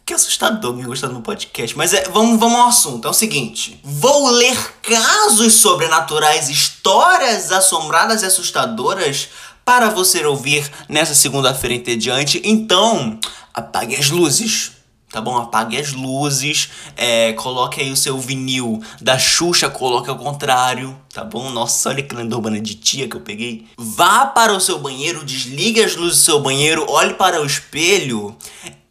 Que 0.06 0.14
assustador 0.14 0.74
me 0.74 0.84
gostar 0.84 1.10
no 1.10 1.22
podcast. 1.22 1.78
Mas 1.78 1.94
é, 1.94 2.10
vamos, 2.10 2.40
vamos 2.40 2.58
ao 2.60 2.68
assunto. 2.68 3.08
É 3.08 3.12
o 3.12 3.14
seguinte: 3.14 3.80
vou 3.84 4.30
ler 4.30 4.58
casos 4.82 5.54
sobrenaturais, 5.56 6.50
histórias 6.50 7.52
assombradas 7.52 8.22
e 8.22 8.26
assustadoras 8.26 9.30
para 9.66 9.90
você 9.90 10.26
ouvir 10.26 10.70
nessa 10.88 11.14
segunda-feira 11.14 11.76
em 11.76 11.98
diante. 11.98 12.42
Então, 12.46 13.20
apague 13.54 13.98
as 13.98 14.10
luzes 14.10 14.77
tá 15.18 15.22
bom? 15.22 15.36
Apague 15.36 15.78
as 15.78 15.94
luzes, 15.94 16.70
é, 16.96 17.34
coloque 17.34 17.82
aí 17.82 17.92
o 17.92 17.98
seu 17.98 18.20
vinil 18.20 18.84
da 19.02 19.18
Xuxa, 19.18 19.68
coloque 19.68 20.12
ao 20.12 20.16
contrário, 20.16 20.96
tá 21.12 21.24
bom? 21.24 21.50
Nossa, 21.50 21.90
olha 21.90 22.04
que 22.04 22.14
lenda 22.14 22.36
urbana 22.36 22.62
de 22.62 22.76
tia 22.76 23.08
que 23.08 23.16
eu 23.16 23.22
peguei. 23.22 23.66
Vá 23.76 24.28
para 24.28 24.54
o 24.54 24.62
seu 24.62 24.78
banheiro, 24.78 25.26
desligue 25.26 25.84
as 25.84 25.96
luzes 25.96 26.20
do 26.20 26.24
seu 26.24 26.40
banheiro, 26.40 26.86
olhe 26.88 27.16
para 27.16 27.42
o 27.42 27.46
espelho 27.48 28.36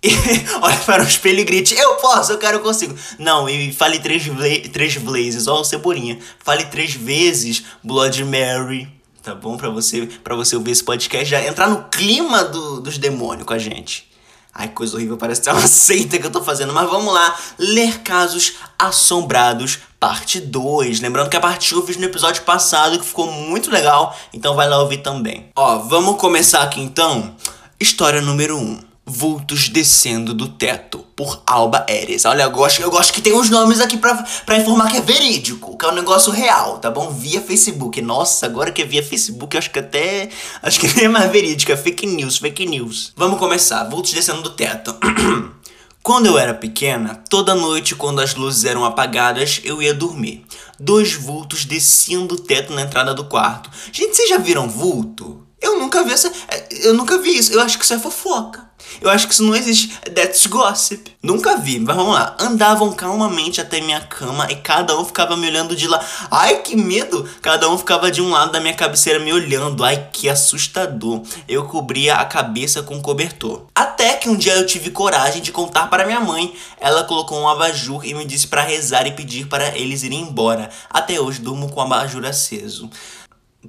olhe 0.63 0.77
para 0.85 1.03
o 1.03 1.07
espelho 1.07 1.41
e 1.41 1.45
grite: 1.45 1.75
Eu 1.75 1.95
posso, 1.97 2.33
eu 2.33 2.39
quero, 2.39 2.59
eu 2.59 2.63
consigo. 2.63 2.97
Não, 3.19 3.49
e 3.49 3.73
fale 3.73 4.01
três, 4.01 4.25
três 4.73 4.97
blazes, 4.97 5.47
ó, 5.47 5.61
o 5.61 5.65
Cebolinha. 5.65 6.19
Fale 6.45 6.65
três 6.67 6.95
vezes 6.95 7.65
Blood 7.83 8.25
Mary, 8.25 8.89
tá 9.23 9.35
bom? 9.35 9.57
Pra 9.57 9.69
você, 9.69 10.07
pra 10.23 10.35
você 10.35 10.55
ouvir 10.55 10.73
esse 10.73 10.85
podcast, 10.85 11.29
já 11.29 11.45
entrar 11.45 11.69
no 11.69 11.85
clima 11.85 12.45
do, 12.45 12.81
dos 12.81 12.99
demônios 12.99 13.47
com 13.47 13.55
a 13.55 13.59
gente. 13.59 14.16
Ai, 14.59 14.69
coisa 14.69 14.97
horrível, 14.97 15.19
parece 15.19 15.43
ter 15.43 15.51
uma 15.51 15.61
seita 15.69 16.19
que 16.19 16.27
eu 16.27 16.31
tô 16.31 16.43
fazendo. 16.43 16.73
Mas 16.73 16.89
vamos 16.89 17.13
lá, 17.13 17.37
ler 17.59 17.99
casos 17.99 18.55
assombrados, 18.79 19.81
parte 20.01 20.41
2. 20.41 21.01
Lembrando 21.01 21.29
que 21.29 21.37
a 21.37 21.41
parte 21.41 21.75
1 21.75 21.79
eu 21.79 21.87
fiz 21.87 21.99
no 21.99 22.07
episódio 22.07 22.43
passado, 22.43 22.99
que 22.99 23.05
ficou 23.05 23.31
muito 23.31 23.71
legal. 23.71 24.17
Então 24.33 24.55
vai 24.55 24.67
lá 24.67 24.79
ouvir 24.79 24.99
também. 24.99 25.51
Ó, 25.55 25.81
vamos 25.81 26.17
começar 26.17 26.63
aqui 26.63 26.81
então. 26.81 27.37
História 27.79 28.23
número 28.23 28.57
1. 28.57 28.61
Um. 28.61 28.86
Vultos 29.09 29.69
descendo 29.69 30.35
do 30.35 30.49
teto, 30.49 30.99
por 31.15 31.41
Alba 31.47 31.87
Eres. 31.89 32.25
Olha, 32.25 32.43
eu 32.43 32.51
gosto, 32.51 32.83
eu 32.83 32.91
gosto 32.91 33.13
que 33.13 33.23
tem 33.23 33.33
uns 33.33 33.49
nomes 33.49 33.81
aqui 33.81 33.97
pra, 33.97 34.15
pra 34.45 34.57
informar 34.57 34.91
que 34.91 34.97
é 34.97 35.01
verídico, 35.01 35.79
que 35.79 35.85
é 35.85 35.89
um 35.89 35.95
negócio 35.95 36.33
real, 36.33 36.79
tá 36.79 36.91
bom? 36.91 37.11
Via 37.11 37.41
Facebook. 37.41 38.03
Nossa, 38.03 38.47
agora 38.47 38.73
que 38.73 38.83
é 38.83 38.85
via 38.85 39.05
Facebook, 39.05 39.57
acho 39.57 39.71
que 39.71 39.79
até. 39.79 40.29
Acho 40.61 40.81
que 40.81 40.89
é 41.01 41.09
mais 41.09 41.31
verídico, 41.31 41.71
é 41.71 41.77
fake 41.77 42.05
news, 42.05 42.39
fake 42.39 42.67
news. 42.67 43.13
Vamos 43.17 43.39
começar. 43.39 43.85
Vultos 43.85 44.13
descendo 44.13 44.43
do 44.43 44.51
teto. 44.51 44.97
Quando 46.03 46.27
eu 46.27 46.37
era 46.37 46.55
pequena, 46.55 47.21
toda 47.29 47.55
noite, 47.55 47.97
quando 47.97 48.21
as 48.21 48.37
luzes 48.37 48.65
eram 48.65 48.85
apagadas, 48.85 49.61
eu 49.65 49.83
ia 49.83 49.93
dormir. 49.93 50.47
Dois 50.79 51.15
vultos 51.15 51.65
desciam 51.65 52.27
do 52.29 52.37
teto 52.37 52.73
na 52.73 52.83
entrada 52.83 53.13
do 53.13 53.25
quarto. 53.25 53.69
Gente, 53.91 54.15
vocês 54.15 54.29
já 54.29 54.39
viram 54.39 54.69
vulto? 54.69 55.45
Eu 55.61 55.81
nunca 55.81 56.05
vi 56.05 56.13
essa. 56.13 56.31
Eu 56.71 56.95
nunca 56.95 57.19
vi 57.19 57.37
isso. 57.37 57.53
Eu 57.53 57.61
acho 57.61 57.77
que 57.77 57.85
isso 57.85 57.95
é 57.95 57.99
fofoca. 57.99 58.71
Eu 59.01 59.11
acho 59.11 59.27
que 59.27 59.35
isso 59.35 59.45
não 59.45 59.55
existe. 59.55 59.99
That's 60.15 60.47
gossip. 60.47 61.17
Nunca 61.23 61.57
vi, 61.57 61.81
mas 61.81 61.97
vamos 61.97 62.15
lá. 62.15 62.37
Andavam 62.39 62.93
calmamente 62.93 63.61
até 63.61 63.81
minha 63.81 64.01
cama 64.01 64.47
e 64.51 64.57
cada 64.57 64.97
um 64.99 65.05
ficava 65.05 65.37
me 65.37 65.49
olhando 65.49 65.75
de 65.75 65.89
lá. 65.89 66.01
Ai, 66.31 66.63
que 66.63 66.77
medo! 66.77 67.29
Cada 67.43 67.69
um 67.69 67.77
ficava 67.77 68.11
de 68.11 68.23
um 68.23 68.31
lado 68.31 68.53
da 68.53 68.61
minha 68.61 68.75
cabeceira 68.75 69.19
me 69.19 69.33
olhando. 69.33 69.85
Ai, 69.85 70.09
que 70.13 70.29
assustador. 70.29 71.23
Eu 71.49 71.67
cobria 71.67 72.15
a 72.15 72.25
cabeça 72.25 72.83
com 72.83 73.01
cobertor. 73.03 73.63
Até 73.75 74.15
que 74.15 74.29
um 74.29 74.37
dia 74.37 74.55
eu 74.55 74.67
tive 74.67 74.91
coragem 74.91 75.43
de 75.43 75.51
contar 75.51 75.89
para 75.89 76.07
minha 76.07 76.21
mãe. 76.21 76.55
Ela 76.81 77.05
colocou 77.05 77.41
um 77.41 77.49
abajur 77.49 78.05
e 78.05 78.15
me 78.15 78.25
disse 78.25 78.47
para 78.47 78.63
rezar 78.63 79.07
e 79.07 79.13
pedir 79.13 79.47
para 79.47 79.77
eles 79.77 80.03
irem 80.03 80.21
embora. 80.21 80.71
Até 80.89 81.21
hoje 81.21 81.41
durmo 81.41 81.69
com 81.69 81.81
o 81.81 81.83
abajur 81.83 82.25
aceso. 82.25 82.89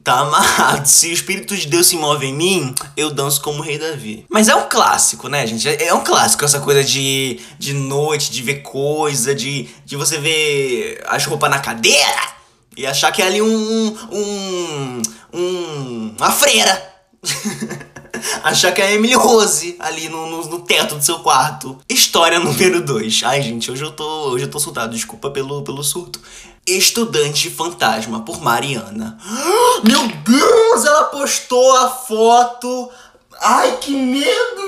Tá 0.04 0.20
amarrado. 0.20 0.86
Se 0.88 1.10
o 1.10 1.14
Espírito 1.14 1.56
de 1.56 1.68
Deus 1.68 1.88
se 1.88 1.96
move 1.96 2.26
em 2.26 2.34
mim, 2.34 2.76
eu 2.96 3.12
danço 3.12 3.42
como 3.42 3.60
o 3.60 3.62
Rei 3.62 3.78
Davi. 3.78 4.26
Mas 4.30 4.48
é 4.48 4.56
um 4.56 4.68
clássico, 4.68 5.28
né, 5.28 5.46
gente? 5.46 5.68
É 5.68 5.94
um 5.94 6.04
clássico 6.04 6.44
essa 6.44 6.60
coisa 6.60 6.84
de, 6.84 7.40
de 7.58 7.74
noite, 7.74 8.32
de 8.32 8.42
ver 8.42 8.62
coisa, 8.62 9.34
de, 9.34 9.70
de 9.86 9.96
você 9.96 10.18
ver 10.18 11.04
as 11.08 11.26
roupas 11.26 11.50
na 11.50 11.60
cadeira 11.60 12.38
e 12.78 12.86
achar 12.86 13.12
que 13.12 13.24
é 13.24 13.26
ali 13.26 13.42
um. 13.42 13.98
um. 14.12 15.02
um 15.34 16.16
uma 16.18 16.32
freira. 16.32 16.96
achar 18.44 18.72
que 18.72 18.82
é 18.82 18.86
a 18.86 18.94
Emily 18.94 19.16
Rose 19.16 19.76
ali 19.80 20.08
no, 20.10 20.30
no, 20.30 20.48
no, 20.48 20.60
teto 20.60 20.96
do 20.96 21.04
seu 21.04 21.20
quarto. 21.20 21.80
História 21.90 22.40
número 22.40 22.82
2. 22.82 23.22
Ai, 23.24 23.42
gente, 23.42 23.72
hoje 23.72 23.84
eu 23.84 23.92
tô. 23.92 24.30
Hoje 24.30 24.46
eu 24.46 24.50
tô 24.50 24.60
surtado, 24.60 24.94
desculpa 24.94 25.32
pelo, 25.32 25.64
pelo 25.64 25.84
surto. 25.84 26.22
Estudante 26.68 27.50
Fantasma, 27.50 28.22
por 28.22 28.42
Mariana. 28.42 29.18
Meu 29.88 30.06
Deus, 30.08 30.86
ela 30.86 31.06
postou 31.06 31.78
a 31.78 31.90
foto. 31.90 32.92
Ai, 33.40 33.78
que 33.78 33.92
medo. 33.92 34.68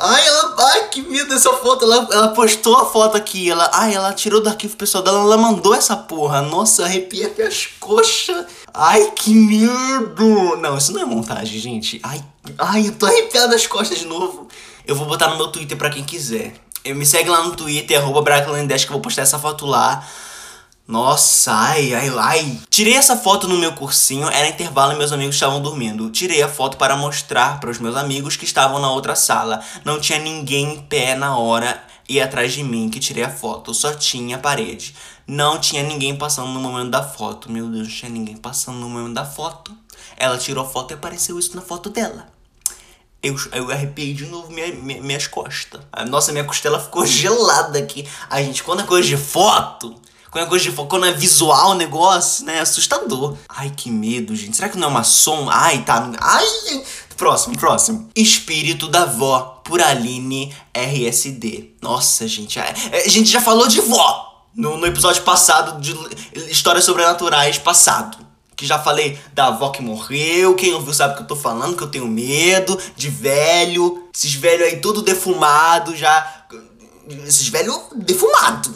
Ai, 0.00 0.26
ela, 0.26 0.54
ai, 0.58 0.88
que 0.88 1.00
medo 1.02 1.28
dessa 1.28 1.52
foto. 1.52 1.84
Ela, 1.84 2.08
ela 2.10 2.28
postou 2.28 2.76
a 2.76 2.86
foto 2.86 3.16
aqui. 3.16 3.48
Ela, 3.48 3.70
ai, 3.72 3.94
ela 3.94 4.12
tirou 4.12 4.40
do 4.40 4.48
arquivo 4.48 4.76
pessoal 4.76 5.04
dela. 5.04 5.20
Ela 5.20 5.36
mandou 5.36 5.74
essa 5.74 5.96
porra. 5.96 6.42
Nossa, 6.42 6.84
arrepia 6.84 7.32
as 7.46 7.66
coxas. 7.78 8.46
Ai, 8.74 9.12
que 9.12 9.32
medo. 9.32 10.56
Não, 10.56 10.76
isso 10.76 10.92
não 10.92 11.02
é 11.02 11.04
montagem, 11.04 11.60
gente. 11.60 12.00
Ai, 12.02 12.20
ai, 12.58 12.88
eu 12.88 12.92
tô 12.92 13.06
arrepiado 13.06 13.54
as 13.54 13.66
costas 13.66 13.98
de 13.98 14.06
novo. 14.06 14.48
Eu 14.84 14.96
vou 14.96 15.06
botar 15.06 15.28
no 15.28 15.36
meu 15.36 15.48
Twitter 15.48 15.76
pra 15.76 15.90
quem 15.90 16.02
quiser. 16.02 16.54
Eu 16.84 16.96
me 16.96 17.06
segue 17.06 17.28
lá 17.28 17.42
no 17.44 17.54
Twitter, 17.54 17.98
arroba 17.98 18.24
que 18.40 18.48
eu 18.48 18.92
vou 18.92 19.00
postar 19.00 19.22
essa 19.22 19.38
foto 19.38 19.66
lá. 19.66 20.04
Nossa, 20.88 21.52
ai, 21.52 21.92
ai, 21.92 22.08
ai. 22.16 22.60
Tirei 22.70 22.94
essa 22.94 23.14
foto 23.14 23.46
no 23.46 23.58
meu 23.58 23.74
cursinho, 23.74 24.26
era 24.26 24.48
intervalo 24.48 24.94
e 24.94 24.96
meus 24.96 25.12
amigos 25.12 25.34
estavam 25.34 25.60
dormindo. 25.60 26.08
Tirei 26.08 26.42
a 26.42 26.48
foto 26.48 26.78
para 26.78 26.96
mostrar 26.96 27.60
para 27.60 27.68
os 27.68 27.78
meus 27.78 27.94
amigos 27.94 28.36
que 28.36 28.46
estavam 28.46 28.80
na 28.80 28.90
outra 28.90 29.14
sala. 29.14 29.62
Não 29.84 30.00
tinha 30.00 30.18
ninguém 30.18 30.76
em 30.76 30.80
pé 30.80 31.14
na 31.14 31.36
hora 31.36 31.84
e 32.08 32.18
atrás 32.18 32.54
de 32.54 32.64
mim 32.64 32.88
que 32.88 32.98
tirei 32.98 33.22
a 33.22 33.28
foto, 33.28 33.74
só 33.74 33.92
tinha 33.92 34.38
parede. 34.38 34.94
Não 35.26 35.58
tinha 35.58 35.82
ninguém 35.82 36.16
passando 36.16 36.48
no 36.52 36.58
momento 36.60 36.88
da 36.88 37.02
foto. 37.02 37.52
Meu 37.52 37.66
Deus, 37.68 37.86
não 37.86 37.94
tinha 37.94 38.10
ninguém 38.10 38.38
passando 38.38 38.78
no 38.78 38.88
momento 38.88 39.12
da 39.12 39.26
foto. 39.26 39.76
Ela 40.16 40.38
tirou 40.38 40.64
a 40.64 40.66
foto 40.66 40.92
e 40.92 40.94
apareceu 40.94 41.38
isso 41.38 41.54
na 41.54 41.60
foto 41.60 41.90
dela. 41.90 42.28
Eu, 43.22 43.36
eu 43.52 43.70
arrepiei 43.70 44.14
de 44.14 44.24
novo 44.24 44.50
minha, 44.50 44.72
minha, 44.72 45.02
minhas 45.02 45.26
costas. 45.26 45.82
Nossa, 46.08 46.32
minha 46.32 46.44
costela 46.44 46.80
ficou 46.80 47.04
gelada 47.06 47.78
aqui. 47.78 48.08
A 48.30 48.40
gente, 48.40 48.62
quando 48.62 48.80
é 48.80 48.86
coisa 48.86 49.06
de 49.06 49.18
foto, 49.18 49.94
quando 50.30 50.44
é 50.44 50.48
coisa 50.48 50.70
de 50.70 50.72
quando 50.72 51.06
é 51.06 51.12
visual 51.12 51.70
o 51.70 51.74
negócio, 51.74 52.44
né? 52.44 52.56
É 52.56 52.60
assustador. 52.60 53.36
Ai, 53.48 53.72
que 53.76 53.90
medo, 53.90 54.34
gente. 54.36 54.56
Será 54.56 54.68
que 54.68 54.78
não 54.78 54.88
é 54.88 54.90
uma 54.90 55.04
som? 55.04 55.48
Ai, 55.50 55.82
tá. 55.82 56.10
Ai! 56.20 56.46
Próximo, 57.16 57.58
próximo. 57.58 58.08
Espírito 58.14 58.88
da 58.88 59.04
Vó, 59.04 59.60
por 59.64 59.80
Aline 59.80 60.54
RSD. 60.72 61.72
Nossa, 61.82 62.28
gente. 62.28 62.60
A, 62.60 62.64
a 62.92 63.08
gente 63.08 63.30
já 63.30 63.40
falou 63.40 63.66
de 63.66 63.80
vó 63.80 64.46
no, 64.54 64.76
no 64.76 64.86
episódio 64.86 65.22
passado 65.22 65.80
de 65.80 65.96
Histórias 66.50 66.84
Sobrenaturais 66.84 67.58
passado 67.58 68.28
que 68.58 68.66
já 68.66 68.76
falei 68.76 69.16
da 69.32 69.46
avó 69.46 69.70
que 69.70 69.80
morreu, 69.80 70.56
quem 70.56 70.74
ouviu 70.74 70.92
sabe 70.92 71.14
que 71.14 71.22
eu 71.22 71.26
tô 71.28 71.36
falando, 71.36 71.76
que 71.76 71.82
eu 71.84 71.88
tenho 71.88 72.08
medo 72.08 72.76
de 72.96 73.08
velho, 73.08 74.08
esses 74.12 74.34
velhos 74.34 74.66
aí 74.66 74.80
todo 74.80 75.00
defumado 75.00 75.94
já, 75.94 76.44
esses 77.24 77.46
velhos 77.46 77.80
defumado, 77.94 78.74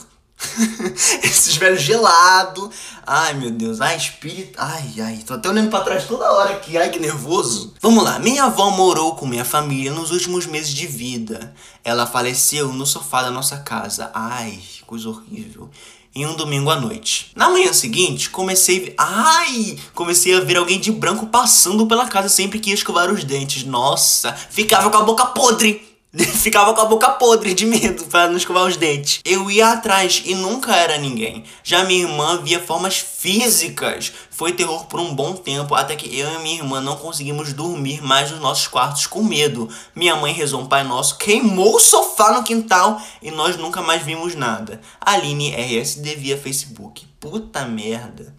Esses 1.23 1.57
velhos 1.57 1.83
gelados. 1.83 2.71
Ai, 3.07 3.35
meu 3.35 3.51
Deus. 3.51 3.81
Ai, 3.81 3.97
espírito. 3.97 4.59
Ai, 4.59 4.95
ai. 5.01 5.21
Tô 5.27 5.35
até 5.35 5.49
olhando 5.49 5.71
pra 5.71 5.81
trás 5.81 6.05
toda 6.05 6.31
hora 6.31 6.51
aqui. 6.51 6.77
Ai, 6.77 6.91
que 6.91 6.99
nervoso. 6.99 7.75
Vamos 7.81 8.05
lá. 8.05 8.19
Minha 8.19 8.45
avó 8.45 8.71
morou 8.71 9.15
com 9.15 9.27
minha 9.27 9.45
família 9.45 9.93
nos 9.93 10.11
últimos 10.11 10.47
meses 10.47 10.73
de 10.73 10.87
vida. 10.87 11.55
Ela 11.85 12.07
faleceu 12.07 12.73
no 12.73 12.87
sofá 12.87 13.23
da 13.23 13.31
nossa 13.31 13.59
casa. 13.59 14.11
Ai, 14.15 14.59
coisa 14.87 15.09
horrível. 15.09 15.71
Em 16.15 16.27
um 16.27 16.35
domingo 16.35 16.71
à 16.71 16.79
noite. 16.79 17.33
Na 17.35 17.49
manhã 17.49 17.73
seguinte, 17.73 18.29
comecei. 18.29 18.95
Ai! 18.99 19.79
Comecei 19.95 20.35
a 20.37 20.41
ver 20.41 20.59
alguém 20.59 20.79
de 20.79 20.93
branco 20.93 21.27
passando 21.27 21.87
pela 21.87 22.07
casa 22.07 22.29
sempre 22.29 22.59
que 22.59 22.69
ia 22.69 22.75
escovar 22.75 23.11
os 23.11 23.25
dentes. 23.25 23.65
Nossa! 23.65 24.33
Ficava 24.33 24.91
com 24.91 24.99
a 24.99 25.05
boca 25.05 25.25
podre! 25.27 25.92
Ficava 26.43 26.75
com 26.75 26.81
a 26.83 26.85
boca 26.85 27.09
podre 27.13 27.55
de 27.55 27.65
medo 27.65 28.05
para 28.05 28.29
não 28.29 28.37
escovar 28.37 28.67
os 28.67 28.77
dentes. 28.77 29.21
Eu 29.25 29.51
ia 29.51 29.73
atrás 29.73 30.23
e 30.27 30.35
nunca 30.35 30.77
era 30.77 30.99
ninguém. 30.99 31.43
Já 31.65 31.85
minha 31.85 32.03
irmã 32.03 32.43
via 32.43 32.61
formas 32.61 32.99
físicas. 32.99 34.13
Foi 34.31 34.53
terror 34.53 34.85
por 34.87 35.01
um 35.01 35.15
bom 35.15 35.33
tempo, 35.33 35.75
até 35.75 35.97
que 35.97 36.15
eu 36.19 36.31
e 36.35 36.43
minha 36.43 36.57
irmã 36.57 36.83
não 36.83 36.97
conseguimos 36.97 37.55
dormir 37.55 38.03
mais 38.03 38.31
nos 38.31 38.41
nossos 38.41 38.69
quartos 38.69 39.07
com 39.07 39.25
medo. 39.25 39.71
Minha 39.97 40.15
mãe 40.15 40.35
rezou 40.35 40.61
um 40.61 40.67
Pai 40.67 40.85
Nosso, 40.85 41.17
queimou 41.17 41.77
o 41.77 41.81
sofá 41.81 42.33
no 42.33 42.45
quintal 42.45 43.01
e 43.23 43.31
nós 43.31 43.57
nunca 43.57 43.81
mais 43.81 44.03
vimos 44.03 44.35
nada. 44.35 44.83
Aline 45.01 45.55
RSD 45.55 46.15
via 46.17 46.37
Facebook. 46.37 47.07
Puta 47.19 47.65
merda. 47.65 48.35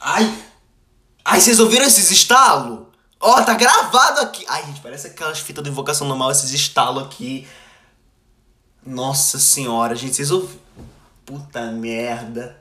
Ai! 0.00 0.34
Ai, 1.24 1.40
vocês 1.40 1.60
ouviram 1.60 1.86
esses 1.86 2.10
estalos? 2.10 2.89
Ó, 3.20 3.38
oh, 3.38 3.44
tá 3.44 3.52
gravado 3.52 4.20
aqui. 4.22 4.46
Ai, 4.48 4.64
gente, 4.64 4.80
parece 4.80 5.08
aquelas 5.08 5.38
fitas 5.38 5.62
de 5.62 5.68
invocação 5.68 6.08
normal, 6.08 6.30
esses 6.30 6.50
estalos 6.52 7.04
aqui. 7.04 7.46
Nossa 8.84 9.38
senhora, 9.38 9.94
gente, 9.94 10.16
vocês 10.16 10.30
ouviram? 10.30 10.58
Puta 11.26 11.70
merda. 11.70 12.60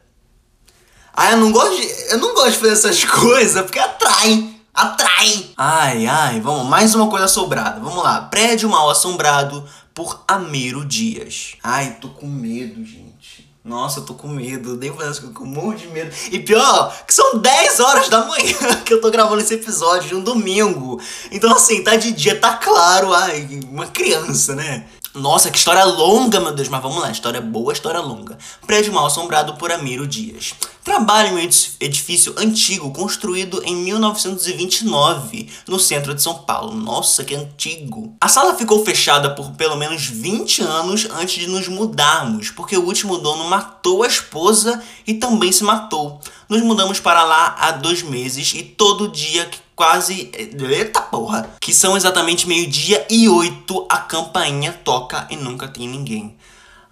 Ai, 1.14 1.34
eu 1.34 1.38
não 1.38 1.52
gosto 1.52 1.76
de, 1.76 2.12
eu 2.12 2.18
não 2.18 2.34
gosto 2.34 2.52
de 2.52 2.58
fazer 2.58 2.74
essas 2.74 3.04
coisas 3.06 3.64
porque 3.64 3.80
atraem. 3.80 4.62
Atraem. 4.74 5.54
Ai, 5.58 6.06
ai, 6.06 6.42
vamos, 6.42 6.68
mais 6.68 6.94
uma 6.94 7.10
coisa 7.10 7.26
assombrada. 7.26 7.80
Vamos 7.80 8.04
lá. 8.04 8.22
Prédio 8.24 8.70
mal 8.70 8.90
assombrado 8.90 9.68
por 9.94 10.24
Amiro 10.28 10.86
Dias. 10.86 11.56
Ai, 11.64 11.98
tô 12.02 12.10
com 12.10 12.28
medo, 12.28 12.84
gente. 12.84 13.49
Nossa, 13.64 14.00
eu 14.00 14.06
tô 14.06 14.14
com 14.14 14.28
medo, 14.28 14.78
nem 14.78 14.92
parece 14.92 15.20
que 15.20 15.28
eu 15.28 15.34
com 15.34 15.44
um 15.44 15.48
monte 15.48 15.82
de 15.82 15.88
medo. 15.88 16.16
E 16.32 16.40
pior, 16.40 16.96
que 17.06 17.14
são 17.14 17.38
10 17.40 17.80
horas 17.82 18.10
da 18.10 18.26
manhã 18.26 18.56
que 18.86 18.94
eu 18.94 19.02
tô 19.02 19.12
gravando 19.12 19.42
esse 19.42 19.54
episódio 19.54 20.08
de 20.08 20.16
um 20.16 20.24
domingo. 20.24 21.00
Então, 21.30 21.52
assim, 21.54 21.84
tá 21.84 21.96
de 21.96 22.12
dia, 22.12 22.40
tá 22.40 22.56
claro, 22.56 23.14
ai, 23.14 23.48
uma 23.70 23.88
criança, 23.88 24.56
né? 24.56 24.86
Nossa, 25.14 25.50
que 25.50 25.58
história 25.58 25.84
longa, 25.84 26.40
meu 26.40 26.54
Deus, 26.54 26.70
mas 26.70 26.82
vamos 26.82 27.02
lá, 27.02 27.12
história 27.12 27.42
boa, 27.42 27.74
história 27.74 28.00
longa. 28.00 28.38
Prédio 28.66 28.94
mal 28.94 29.08
assombrado 29.08 29.56
por 29.56 29.72
Amiro 29.72 30.08
Dias. 30.08 30.54
Trabalha 30.90 31.28
em 31.28 31.34
um 31.36 31.50
edifício 31.80 32.34
antigo 32.36 32.90
construído 32.90 33.62
em 33.64 33.76
1929, 33.76 35.48
no 35.68 35.80
centro 35.80 36.16
de 36.16 36.22
São 36.24 36.34
Paulo. 36.40 36.74
Nossa, 36.74 37.24
que 37.24 37.36
antigo. 37.36 38.16
A 38.20 38.28
sala 38.28 38.56
ficou 38.56 38.84
fechada 38.84 39.30
por 39.36 39.52
pelo 39.52 39.76
menos 39.76 40.08
20 40.08 40.64
anos 40.64 41.08
antes 41.12 41.42
de 41.42 41.46
nos 41.46 41.68
mudarmos, 41.68 42.50
porque 42.50 42.76
o 42.76 42.84
último 42.84 43.20
dono 43.20 43.44
matou 43.44 44.02
a 44.02 44.08
esposa 44.08 44.82
e 45.06 45.14
também 45.14 45.52
se 45.52 45.64
matou. 45.64 46.20
Nos 46.50 46.64
mudamos 46.64 47.00
para 47.00 47.24
lá 47.24 47.56
há 47.60 47.70
dois 47.70 48.02
meses 48.02 48.56
e 48.56 48.64
todo 48.64 49.10
dia 49.10 49.48
quase. 49.76 50.32
Eita 50.34 51.02
porra! 51.02 51.52
Que 51.62 51.72
são 51.72 51.96
exatamente 51.96 52.48
meio-dia 52.48 53.06
e 53.12 53.30
oito, 53.30 53.86
a 53.88 54.00
campainha 54.00 54.74
toca 54.84 55.28
e 55.30 55.36
nunca 55.36 55.68
tem 55.68 55.88
ninguém. 55.88 56.36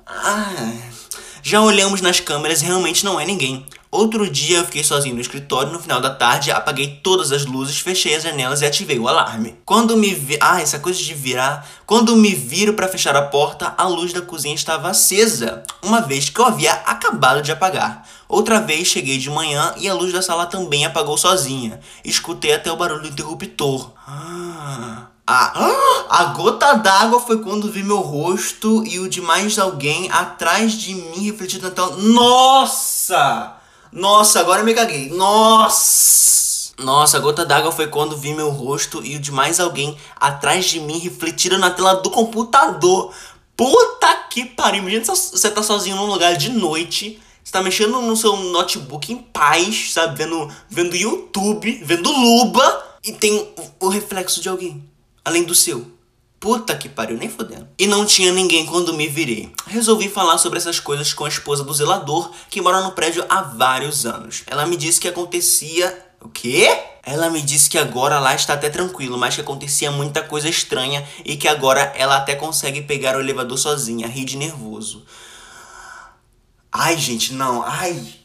Ah, 0.05 0.71
já 1.41 1.61
olhamos 1.61 1.99
nas 1.99 2.19
câmeras 2.19 2.61
e 2.61 2.65
realmente 2.65 3.03
não 3.03 3.19
é 3.19 3.25
ninguém. 3.25 3.65
Outro 3.89 4.29
dia 4.29 4.57
eu 4.57 4.65
fiquei 4.65 4.83
sozinho 4.83 5.15
no 5.15 5.21
escritório, 5.21 5.71
no 5.71 5.79
final 5.79 6.01
da 6.01 6.09
tarde 6.09 6.51
apaguei 6.51 6.99
todas 7.01 7.31
as 7.31 7.45
luzes, 7.45 7.79
fechei 7.79 8.15
as 8.15 8.23
janelas 8.23 8.61
e 8.61 8.65
ativei 8.65 8.99
o 8.99 9.07
alarme. 9.07 9.55
Quando 9.65 9.95
me 9.95 10.13
vi... 10.13 10.37
Ah, 10.41 10.61
essa 10.61 10.79
coisa 10.79 10.99
de 10.99 11.13
virar... 11.13 11.65
Quando 11.85 12.15
me 12.17 12.35
viro 12.35 12.73
para 12.73 12.87
fechar 12.87 13.15
a 13.15 13.21
porta, 13.21 13.73
a 13.77 13.87
luz 13.87 14.11
da 14.11 14.21
cozinha 14.21 14.53
estava 14.53 14.89
acesa, 14.89 15.63
uma 15.81 16.01
vez 16.01 16.29
que 16.29 16.39
eu 16.39 16.45
havia 16.45 16.73
acabado 16.73 17.41
de 17.41 17.51
apagar. 17.51 18.05
Outra 18.27 18.59
vez 18.59 18.87
cheguei 18.87 19.17
de 19.17 19.29
manhã 19.29 19.73
e 19.77 19.87
a 19.87 19.93
luz 19.93 20.11
da 20.11 20.21
sala 20.21 20.45
também 20.45 20.85
apagou 20.85 21.17
sozinha. 21.17 21.79
Escutei 22.03 22.53
até 22.53 22.69
o 22.71 22.75
barulho 22.75 23.03
do 23.03 23.07
interruptor. 23.07 23.93
Ah... 24.05 25.07
A, 25.29 25.51
a 26.09 26.23
gota 26.27 26.75
d'água 26.75 27.19
foi 27.19 27.43
quando 27.43 27.69
vi 27.69 27.83
meu 27.83 27.99
rosto 27.99 28.85
e 28.85 28.97
o 28.97 29.09
de 29.09 29.19
mais 29.19 29.59
alguém 29.59 30.09
atrás 30.09 30.71
de 30.71 30.95
mim 30.95 31.25
refletido 31.25 31.67
na 31.67 31.75
tela. 31.75 31.97
Nossa! 31.97 33.56
Nossa, 33.97 34.39
agora 34.39 34.61
eu 34.61 34.65
me 34.65 34.75
caguei. 34.75 35.09
Nossa! 35.09 36.71
Nossa, 36.77 37.17
a 37.17 37.19
gota 37.19 37.43
d'água 37.43 37.71
foi 37.71 37.87
quando 37.87 38.15
vi 38.15 38.31
meu 38.31 38.51
rosto 38.51 39.03
e 39.03 39.15
o 39.15 39.19
de 39.19 39.31
mais 39.31 39.59
alguém 39.59 39.97
atrás 40.15 40.65
de 40.65 40.79
mim 40.79 40.99
refletido 40.99 41.57
na 41.57 41.71
tela 41.71 41.95
do 41.95 42.11
computador. 42.11 43.11
Puta 43.55 44.13
que 44.29 44.45
pariu. 44.45 44.83
Imagina 44.83 45.03
você 45.03 45.49
tá 45.49 45.63
sozinho 45.63 45.95
num 45.95 46.05
lugar 46.05 46.37
de 46.37 46.51
noite. 46.51 47.19
Você 47.43 47.51
tá 47.51 47.63
mexendo 47.63 47.99
no 47.99 48.15
seu 48.15 48.37
notebook 48.37 49.11
em 49.11 49.17
paz, 49.17 49.93
sabe? 49.93 50.15
Vendo, 50.15 50.47
vendo 50.69 50.95
YouTube, 50.95 51.81
vendo 51.83 52.11
Luba. 52.11 52.99
E 53.03 53.13
tem 53.13 53.51
o, 53.79 53.87
o 53.87 53.89
reflexo 53.89 54.41
de 54.41 54.47
alguém. 54.47 54.87
Além 55.25 55.41
do 55.41 55.55
seu. 55.55 55.96
Puta 56.39 56.75
que 56.75 56.87
pariu, 56.87 57.17
nem 57.17 57.29
fodendo. 57.29 57.67
E 57.79 57.87
não 57.87 58.05
tinha 58.05 58.31
ninguém 58.31 58.65
quando 58.65 58.93
me 58.93 59.07
virei. 59.07 59.51
Resolvi 59.65 60.07
falar 60.07 60.37
sobre 60.37 60.59
essas 60.59 60.79
coisas 60.79 61.11
com 61.11 61.25
a 61.25 61.29
esposa 61.29 61.63
do 61.63 61.73
zelador, 61.73 62.31
que 62.49 62.61
mora 62.61 62.81
no 62.81 62.91
prédio 62.91 63.25
há 63.27 63.41
vários 63.41 64.05
anos. 64.05 64.43
Ela 64.45 64.65
me 64.65 64.77
disse 64.77 64.99
que 64.99 65.07
acontecia. 65.07 66.05
O 66.21 66.29
quê? 66.29 66.67
Ela 67.03 67.29
me 67.29 67.41
disse 67.41 67.69
que 67.69 67.77
agora 67.77 68.19
lá 68.19 68.35
está 68.35 68.53
até 68.53 68.69
tranquilo, 68.69 69.17
mas 69.17 69.35
que 69.35 69.41
acontecia 69.41 69.91
muita 69.91 70.21
coisa 70.21 70.49
estranha 70.49 71.07
e 71.23 71.37
que 71.37 71.47
agora 71.47 71.93
ela 71.95 72.17
até 72.17 72.35
consegue 72.35 72.81
pegar 72.81 73.15
o 73.15 73.19
elevador 73.19 73.57
sozinha, 73.57 74.07
ri 74.07 74.25
de 74.25 74.35
nervoso. 74.37 75.05
Ai, 76.71 76.97
gente, 76.97 77.33
não, 77.33 77.63
ai. 77.63 78.16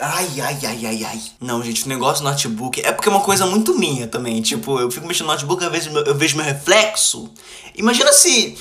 Ai, 0.00 0.40
ai, 0.40 0.58
ai, 0.64 0.86
ai, 0.86 1.04
ai. 1.04 1.22
Não, 1.40 1.62
gente, 1.62 1.84
o 1.84 1.88
negócio 1.88 2.24
do 2.24 2.30
notebook 2.30 2.80
é 2.80 2.90
porque 2.90 3.08
é 3.08 3.12
uma 3.12 3.20
coisa 3.20 3.44
muito 3.44 3.78
minha 3.78 4.06
também. 4.06 4.40
Tipo, 4.40 4.80
eu 4.80 4.90
fico 4.90 5.06
mexendo 5.06 5.26
no 5.26 5.32
notebook, 5.34 5.62
às 5.62 5.70
vezes 5.70 5.94
eu 5.94 6.14
vejo 6.14 6.36
meu 6.36 6.44
reflexo. 6.44 7.30
Imagina 7.76 8.12
se. 8.12 8.56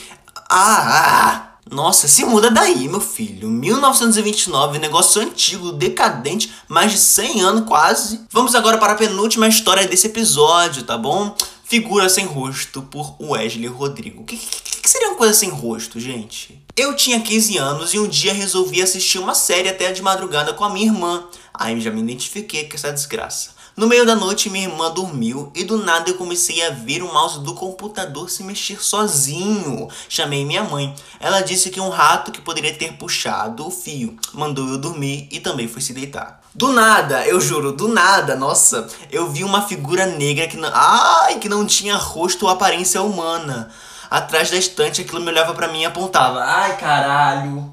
Ah, 0.50 1.46
ah. 1.46 1.50
Nossa, 1.72 2.08
se 2.08 2.25
muda 2.25 2.50
daí, 2.50 2.88
meu 2.89 3.00
filho. 3.00 3.48
1929, 3.48 4.79
negócio 4.79 5.22
antigo, 5.22 5.72
decadente, 5.72 6.51
mais 6.67 6.91
de 6.91 6.98
100 6.98 7.41
anos 7.41 7.67
quase. 7.67 8.22
Vamos 8.31 8.55
agora 8.55 8.79
para 8.79 8.93
a 8.93 8.96
penúltima 8.96 9.48
história 9.48 9.88
desse 9.88 10.08
episódio, 10.08 10.84
tá 10.84 10.98
bom? 10.98 11.36
Figura 11.70 12.10
Sem 12.10 12.26
Rosto, 12.26 12.82
por 12.82 13.16
Wesley 13.22 13.68
Rodrigo. 13.68 14.24
O 14.24 14.26
que, 14.26 14.36
que, 14.36 14.82
que, 14.82 14.90
seria 14.90 15.10
uma 15.10 15.18
coisa 15.18 15.36
sem 15.36 15.50
rosto, 15.50 16.00
gente? 16.00 16.60
Eu 16.76 16.96
tinha 16.96 17.22
15 17.22 17.60
anos 17.60 17.94
e 17.94 18.00
um 18.00 18.08
dia 18.08 18.34
resolvi 18.34 18.82
assistir 18.82 19.20
uma 19.20 19.36
série 19.36 19.70
até 19.70 19.92
de 19.92 20.02
madrugada 20.02 20.52
com 20.52 20.64
a 20.64 20.70
minha 20.72 20.88
irmã. 20.88 21.28
Aí 21.54 21.80
já 21.80 21.92
me 21.92 22.02
identifiquei 22.02 22.68
com 22.68 22.74
essa 22.74 22.92
desgraça. 22.92 23.52
No 23.78 23.86
meio 23.86 24.04
da 24.04 24.16
noite, 24.16 24.50
minha 24.50 24.68
irmã 24.68 24.92
dormiu 24.92 25.52
e 25.56 25.64
do 25.64 25.78
nada 25.78 26.10
eu 26.10 26.16
comecei 26.16 26.66
a 26.66 26.72
ver 26.72 27.04
o 27.04 27.14
mouse 27.14 27.40
do 27.42 27.54
computador 27.54 28.32
se 28.32 28.42
mexer 28.42 28.84
sozinho. 28.84 29.88
Chamei 30.10 30.44
minha 30.44 30.64
mãe. 30.64 30.96
Ela 31.20 31.42
disse 31.42 31.70
que 31.70 31.80
um 31.80 31.90
rato 31.90 32.32
que 32.32 32.42
poderia 32.42 32.74
ter 32.74 32.94
puxado 32.94 33.68
o 33.68 33.70
fio 33.70 34.18
mandou 34.34 34.68
eu 34.68 34.80
dormir 34.80 35.28
e 35.32 35.40
também 35.40 35.68
foi 35.68 35.84
se 35.84 35.94
deitar. 35.94 36.38
Do 36.53 36.72
nada, 36.74 37.25
eu 37.27 37.39
juro, 37.39 37.72
do 37.72 37.88
nada, 37.88 38.36
nossa, 38.36 38.88
eu 39.12 39.29
vi 39.29 39.44
uma 39.44 39.68
figura 39.68 40.06
negra 40.06 40.48
que 40.48 40.58
não, 40.58 40.70
ai, 40.74 41.38
que 41.38 41.48
não 41.48 41.65
tinha 41.65 41.96
rosto 41.96 42.46
ou 42.46 42.51
aparência 42.51 43.01
humana. 43.01 43.70
Atrás 44.10 44.50
da 44.50 44.58
estante, 44.58 45.01
aquilo 45.01 45.22
me 45.22 45.29
olhava 45.29 45.53
para 45.53 45.68
mim 45.68 45.82
e 45.82 45.86
apontava. 45.86 46.44
Ai, 46.44 46.75
caralho. 46.77 47.72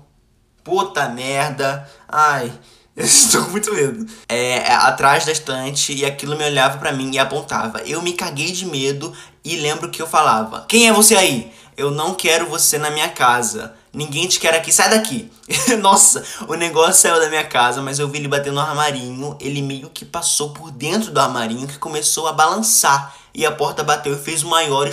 Puta 0.62 1.08
merda. 1.08 1.88
Ai. 2.06 2.52
Estou 2.96 3.44
com 3.44 3.50
muito 3.52 3.72
medo. 3.74 4.06
É, 4.28 4.58
é, 4.58 4.72
atrás 4.72 5.24
da 5.24 5.32
estante 5.32 5.94
e 5.94 6.04
aquilo 6.04 6.36
me 6.36 6.44
olhava 6.44 6.78
para 6.78 6.92
mim 6.92 7.10
e 7.12 7.18
apontava. 7.18 7.80
Eu 7.80 8.02
me 8.02 8.12
caguei 8.12 8.52
de 8.52 8.66
medo 8.66 9.12
e 9.44 9.56
lembro 9.56 9.90
que 9.90 10.00
eu 10.00 10.06
falava: 10.06 10.64
Quem 10.68 10.88
é 10.88 10.92
você 10.92 11.14
aí? 11.14 11.52
Eu 11.76 11.90
não 11.90 12.14
quero 12.14 12.46
você 12.46 12.78
na 12.78 12.90
minha 12.90 13.08
casa. 13.08 13.74
Ninguém 13.96 14.28
te 14.28 14.38
quer 14.38 14.54
aqui, 14.54 14.70
sai 14.70 14.90
daqui. 14.90 15.30
Nossa, 15.80 16.22
o 16.46 16.54
negócio 16.54 17.00
saiu 17.00 17.18
da 17.18 17.30
minha 17.30 17.44
casa, 17.44 17.80
mas 17.80 17.98
eu 17.98 18.06
vi 18.06 18.18
ele 18.18 18.28
bater 18.28 18.52
no 18.52 18.60
armarinho. 18.60 19.34
Ele 19.40 19.62
meio 19.62 19.88
que 19.88 20.04
passou 20.04 20.50
por 20.50 20.70
dentro 20.70 21.10
do 21.10 21.18
armarinho 21.18 21.66
que 21.66 21.78
começou 21.78 22.26
a 22.28 22.32
balançar. 22.32 23.16
E 23.34 23.46
a 23.46 23.50
porta 23.50 23.82
bateu 23.82 24.12
e 24.12 24.18
fez 24.18 24.42
o 24.42 24.48
maior 24.48 24.86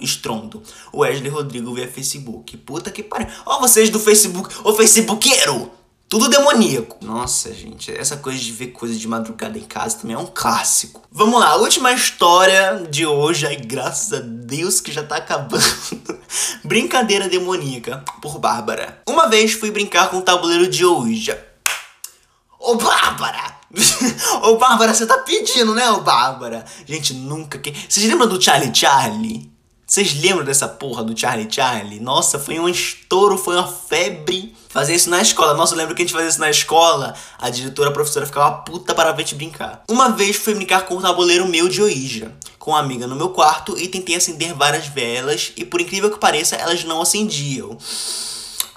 estrondo. 0.00 0.62
O 0.92 1.00
Wesley 1.00 1.30
Rodrigo 1.30 1.74
via 1.74 1.88
Facebook. 1.88 2.56
Puta 2.58 2.92
que 2.92 3.02
pariu. 3.02 3.26
Ó, 3.44 3.58
vocês 3.58 3.90
do 3.90 3.98
Facebook, 3.98 4.48
ô 4.62 4.72
Facebookeiro! 4.72 5.83
Tudo 6.14 6.28
demoníaco. 6.28 7.04
Nossa, 7.04 7.52
gente, 7.52 7.90
essa 7.90 8.16
coisa 8.16 8.38
de 8.38 8.52
ver 8.52 8.68
coisa 8.68 8.94
de 8.94 9.08
madrugada 9.08 9.58
em 9.58 9.64
casa 9.64 9.98
também 9.98 10.14
é 10.14 10.18
um 10.18 10.28
clássico. 10.28 11.02
Vamos 11.10 11.40
lá, 11.40 11.56
última 11.56 11.90
história 11.90 12.86
de 12.88 13.04
hoje, 13.04 13.44
aí 13.44 13.56
graças 13.56 14.12
a 14.12 14.20
Deus 14.22 14.80
que 14.80 14.92
já 14.92 15.02
tá 15.02 15.16
acabando. 15.16 15.64
Brincadeira 16.62 17.28
demoníaca, 17.28 18.04
por 18.22 18.38
Bárbara. 18.38 19.02
Uma 19.08 19.26
vez 19.26 19.54
fui 19.54 19.72
brincar 19.72 20.08
com 20.08 20.18
o 20.18 20.22
tabuleiro 20.22 20.68
de 20.68 20.84
Ouija. 20.84 21.44
Ô 22.60 22.76
Bárbara! 22.76 23.56
ô 24.44 24.56
Bárbara, 24.56 24.94
você 24.94 25.06
tá 25.06 25.18
pedindo, 25.18 25.74
né, 25.74 25.90
ô 25.90 26.02
Bárbara? 26.02 26.64
Gente, 26.86 27.12
nunca 27.12 27.58
que. 27.58 27.74
Vocês 27.88 28.06
lembram 28.06 28.28
do 28.28 28.40
Charlie 28.40 28.72
Charlie? 28.72 29.52
Vocês 29.86 30.18
lembram 30.18 30.46
dessa 30.46 30.66
porra 30.66 31.04
do 31.04 31.18
Charlie 31.18 31.46
Charlie? 31.50 32.00
Nossa, 32.00 32.38
foi 32.38 32.58
um 32.58 32.66
estouro, 32.66 33.36
foi 33.36 33.54
uma 33.54 33.66
febre. 33.66 34.54
Fazer 34.70 34.94
isso 34.94 35.10
na 35.10 35.20
escola. 35.20 35.52
Nossa, 35.52 35.74
eu 35.74 35.78
lembro 35.78 35.94
que 35.94 36.02
a 36.02 36.04
gente 36.04 36.14
fazia 36.14 36.30
isso 36.30 36.40
na 36.40 36.50
escola. 36.50 37.14
A 37.38 37.50
diretora, 37.50 37.90
a 37.90 37.92
professora 37.92 38.24
ficava 38.24 38.62
puta 38.62 38.94
para 38.94 39.12
ver 39.12 39.24
te 39.24 39.34
brincar. 39.34 39.84
Uma 39.88 40.08
vez 40.08 40.36
fui 40.36 40.54
brincar 40.54 40.86
com 40.86 40.96
o 40.96 41.02
tabuleiro 41.02 41.46
meu 41.46 41.68
de 41.68 41.82
Ouija, 41.82 42.32
com 42.58 42.70
uma 42.70 42.80
amiga 42.80 43.06
no 43.06 43.14
meu 43.14 43.28
quarto 43.28 43.78
e 43.78 43.86
tentei 43.86 44.16
acender 44.16 44.54
várias 44.54 44.86
velas 44.86 45.52
e 45.54 45.66
por 45.66 45.80
incrível 45.80 46.10
que 46.10 46.18
pareça, 46.18 46.56
elas 46.56 46.82
não 46.82 47.02
acendiam. 47.02 47.76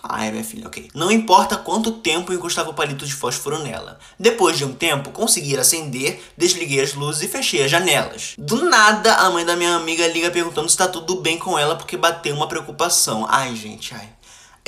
Ai, 0.10 0.32
minha 0.32 0.44
filha, 0.44 0.68
ok. 0.68 0.90
Não 0.94 1.12
importa 1.12 1.58
quanto 1.58 1.92
tempo 1.92 2.32
eu 2.32 2.38
encostava 2.38 2.70
o 2.70 2.74
palito 2.74 3.06
de 3.06 3.14
fósforo 3.14 3.60
nela. 3.60 4.00
Depois 4.20 4.58
de 4.58 4.66
um 4.66 4.74
tempo, 4.74 5.12
consegui 5.12 5.58
acender, 5.58 6.22
desliguei 6.38 6.82
as 6.82 6.94
luzes 6.94 7.24
e 7.24 7.28
fechei 7.28 7.64
as 7.64 7.72
janelas. 7.72 8.36
Do 8.38 8.70
nada, 8.70 9.14
a 9.16 9.30
mãe 9.30 9.46
da 9.46 9.56
minha 9.56 9.76
amiga 9.76 10.08
liga 10.08 10.32
perguntando 10.32 10.70
se 10.70 10.78
tá 10.78 10.88
tudo 10.88 11.18
bem 11.18 11.38
com 11.38 11.58
ela 11.58 11.76
porque 11.76 11.98
bateu 11.98 12.36
uma 12.36 12.48
preocupação. 12.48 13.26
Ai, 13.30 13.56
gente, 13.56 13.94
ai. 13.94 14.10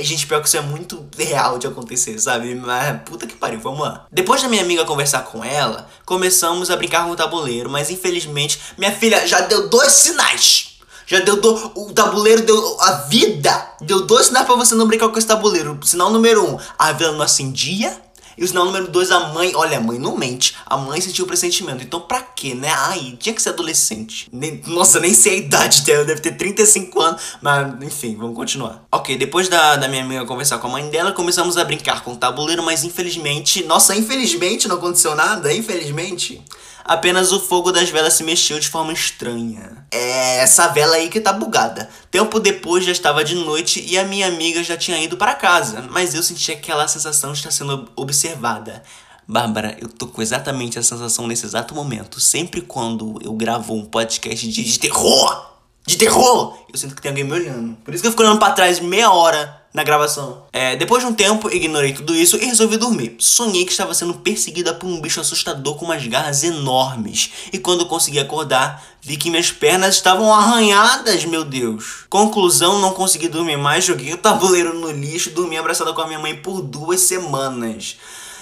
Gente, 0.02 0.28
pior 0.28 0.42
que 0.42 0.48
isso 0.48 0.58
é 0.58 0.62
muito 0.62 1.06
real 1.18 1.58
de 1.58 1.68
acontecer, 1.68 2.18
sabe? 2.20 2.56
Mas 2.56 3.02
puta 3.04 3.28
que 3.28 3.36
pariu, 3.36 3.60
vamos 3.60 3.82
lá. 3.82 4.06
Depois 4.12 4.42
da 4.42 4.48
minha 4.48 4.64
amiga 4.64 4.86
conversar 4.86 5.24
com 5.24 5.44
ela, 5.44 5.90
começamos 6.06 6.72
a 6.72 6.76
brincar 6.78 7.06
com 7.06 7.12
o 7.12 7.16
tabuleiro, 7.16 7.70
mas 7.70 7.90
infelizmente 7.90 8.60
minha 8.78 8.92
filha 8.92 9.28
já 9.28 9.42
deu 9.42 9.70
dois 9.70 9.92
sinais 9.92 10.79
já 11.10 11.20
deu 11.22 11.42
do, 11.42 11.72
o 11.74 11.92
tabuleiro 11.92 12.44
deu 12.44 12.82
a 12.82 12.92
vida 13.08 13.70
deu 13.82 14.06
dois 14.06 14.28
sinais 14.28 14.46
para 14.46 14.56
você 14.56 14.76
não 14.76 14.88
brincar 14.88 15.10
com 15.10 15.18
esse 15.18 15.26
tabuleiro. 15.26 15.80
Sinal 15.84 16.12
número 16.12 16.46
um, 16.46 16.58
a 16.78 16.92
vela 16.92 17.14
não 17.14 17.24
acendia. 17.24 18.00
E 18.38 18.44
o 18.44 18.48
sinal 18.48 18.64
número 18.64 18.88
dois, 18.88 19.12
a 19.12 19.20
mãe, 19.34 19.52
olha, 19.54 19.80
a 19.80 19.82
mãe 19.82 20.00
não 20.00 20.16
mente. 20.16 20.56
A 20.66 20.78
mãe 20.78 21.02
sentiu 21.02 21.26
o 21.26 21.28
pressentimento. 21.28 21.84
Então, 21.84 22.00
pra 22.00 22.22
quê, 22.22 22.54
né? 22.54 22.70
Ai, 22.70 23.18
tinha 23.20 23.36
que 23.36 23.42
ser 23.42 23.50
adolescente. 23.50 24.30
Nem, 24.32 24.62
nossa, 24.68 24.98
nem 25.02 25.14
sei 25.14 25.34
a 25.34 25.38
idade 25.38 25.82
dela, 25.82 26.06
deve 26.06 26.22
ter 26.22 26.38
35 26.38 27.02
anos. 27.02 27.22
Mas, 27.42 27.84
enfim, 27.84 28.16
vamos 28.16 28.38
continuar. 28.38 28.86
Ok, 28.90 29.18
depois 29.18 29.50
da, 29.50 29.76
da 29.76 29.90
minha 29.90 30.04
amiga 30.04 30.26
conversar 30.26 30.58
com 30.60 30.68
a 30.68 30.72
mãe 30.72 30.90
dela, 30.90 31.12
começamos 31.12 31.58
a 31.58 31.66
brincar 31.66 32.02
com 32.02 32.14
o 32.14 32.16
tabuleiro, 32.16 32.64
mas 32.64 32.86
infelizmente. 32.86 33.64
Nossa, 33.64 33.94
infelizmente 33.94 34.70
não 34.70 34.78
aconteceu 34.78 35.14
nada, 35.16 35.52
infelizmente 35.52 36.42
apenas 36.90 37.32
o 37.32 37.40
fogo 37.40 37.72
das 37.72 37.92
velas 37.92 38.16
se 38.16 38.24
mexeu 38.24 38.60
de 38.60 38.68
forma 38.68 38.92
estranha. 38.92 39.86
É 39.92 40.38
essa 40.38 40.70
vela 40.70 40.96
aí 40.96 41.08
que 41.08 41.22
tá 41.22 41.32
bugada. 41.32 41.88
Tempo 42.10 42.40
depois 42.40 42.84
já 42.84 42.92
estava 42.92 43.24
de 43.24 43.36
noite 43.36 43.86
e 43.88 43.96
a 43.96 44.04
minha 44.04 44.28
amiga 44.28 44.64
já 44.64 44.76
tinha 44.76 45.00
ido 45.00 45.16
para 45.16 45.36
casa, 45.36 45.88
mas 45.92 46.16
eu 46.16 46.24
senti 46.24 46.52
aquela 46.52 46.88
sensação 46.88 47.32
de 47.32 47.38
estar 47.38 47.52
sendo 47.52 47.88
observada. 47.96 48.82
Bárbara, 49.28 49.78
eu 49.80 49.88
tô 49.88 50.08
com 50.08 50.20
exatamente 50.20 50.80
a 50.80 50.84
sensação 50.84 51.28
nesse 51.28 51.46
exato 51.46 51.76
momento. 51.76 52.20
Sempre 52.20 52.62
quando 52.62 53.20
eu 53.24 53.34
gravo 53.34 53.76
um 53.76 53.86
podcast 53.86 54.48
de, 54.48 54.64
de 54.64 54.80
terror, 54.80 55.46
de 55.86 55.96
terror, 55.96 56.58
eu 56.74 56.80
sinto 56.80 56.96
que 56.96 57.04
tem 57.04 57.10
alguém 57.10 57.24
me 57.24 57.34
olhando. 57.34 57.78
Por 57.86 57.94
isso 57.94 58.02
que 58.02 58.08
eu 58.08 58.12
fico 58.12 58.24
olhando 58.24 58.40
pra 58.40 58.52
trás 58.52 58.80
meia 58.80 59.12
hora 59.12 59.59
na 59.74 59.84
gravação. 59.84 60.44
É, 60.52 60.76
depois 60.76 61.04
de 61.04 61.10
um 61.10 61.14
tempo, 61.14 61.50
ignorei 61.54 61.94
tudo 61.94 62.16
isso 62.16 62.38
e 62.38 62.46
resolvi 62.46 62.78
dormir. 62.78 63.16
Sonhei 63.20 63.66
que 63.66 63.72
estava 63.72 63.94
sendo 63.94 64.16
perseguida 64.16 64.74
por 64.74 64.88
um 64.88 65.00
bicho 65.00 65.22
assustador 65.22 65.76
com 65.76 65.86
umas 65.86 66.06
garras 66.08 66.44
enormes. 66.44 67.30
E 67.54 67.60
quando 67.60 67.86
consegui 67.86 68.20
acordar, 68.20 68.84
vi 69.02 69.16
que 69.16 69.30
minhas 69.30 69.52
pernas 69.52 69.96
estavam 69.96 70.34
arranhadas, 70.34 71.24
meu 71.26 71.44
Deus. 71.44 72.06
Conclusão, 72.10 72.80
não 72.80 72.94
consegui 72.94 73.28
dormir 73.28 73.58
mais, 73.58 73.86
joguei 73.86 74.14
o 74.14 74.18
tabuleiro 74.18 74.74
no 74.74 74.92
lixo 74.92 75.30
e 75.30 75.34
dormi 75.34 75.58
abraçada 75.58 75.94
com 75.94 76.02
a 76.02 76.08
minha 76.08 76.20
mãe 76.20 76.36
por 76.36 76.62
duas 76.62 77.02
semanas. 77.02 77.98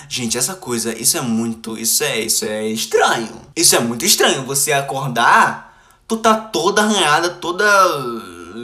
Gente, 0.10 0.38
essa 0.38 0.56
coisa, 0.56 0.98
isso 0.98 1.18
é 1.18 1.22
muito, 1.22 1.78
isso 1.78 2.02
é, 2.04 2.22
isso 2.22 2.46
é 2.46 2.66
estranho. 2.68 3.42
Isso 3.54 3.76
é 3.76 3.80
muito 3.80 4.06
estranho, 4.06 4.46
você 4.46 4.72
acordar, 4.72 5.78
tu 6.08 6.16
tá 6.16 6.34
toda 6.36 6.82
arranhada, 6.82 7.30
toda 7.30 7.66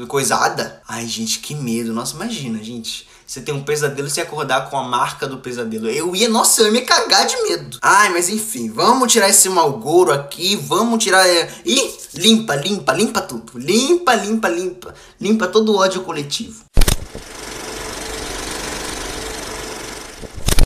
coisada. 0.08 0.82
Ai, 0.88 1.08
gente, 1.08 1.40
que 1.40 1.56
medo. 1.56 1.94
Nossa, 1.94 2.16
imagina, 2.16 2.64
gente. 2.64 3.08
Você 3.26 3.42
tem 3.42 3.54
um 3.54 3.64
pesadelo 3.64 4.08
e 4.08 4.12
se 4.12 4.22
acordar 4.22 4.70
com 4.70 4.78
a 4.78 4.84
marca 4.84 5.26
do 5.28 5.38
pesadelo. 5.38 5.90
Eu 5.90 6.16
ia, 6.16 6.30
nossa, 6.30 6.62
eu 6.62 6.68
ia 6.68 6.72
me 6.72 6.82
cagar 6.82 7.26
de 7.26 7.36
medo. 7.44 7.80
Ai, 7.82 8.10
mas 8.10 8.30
enfim, 8.30 8.70
vamos 8.70 9.12
tirar 9.12 9.30
esse 9.30 9.50
malgoro 9.50 10.12
aqui, 10.12 10.56
vamos 10.56 11.04
tirar. 11.04 11.28
É... 11.28 11.50
Ih, 11.66 11.98
limpa, 12.14 12.56
limpa, 12.56 12.94
limpa 12.94 13.22
tudo. 13.22 13.58
Limpa, 13.58 14.14
limpa, 14.14 14.50
limpa. 14.50 14.94
Limpa 15.20 15.48
todo 15.48 15.72
o 15.74 15.78
ódio 15.78 16.04
coletivo. 16.04 16.64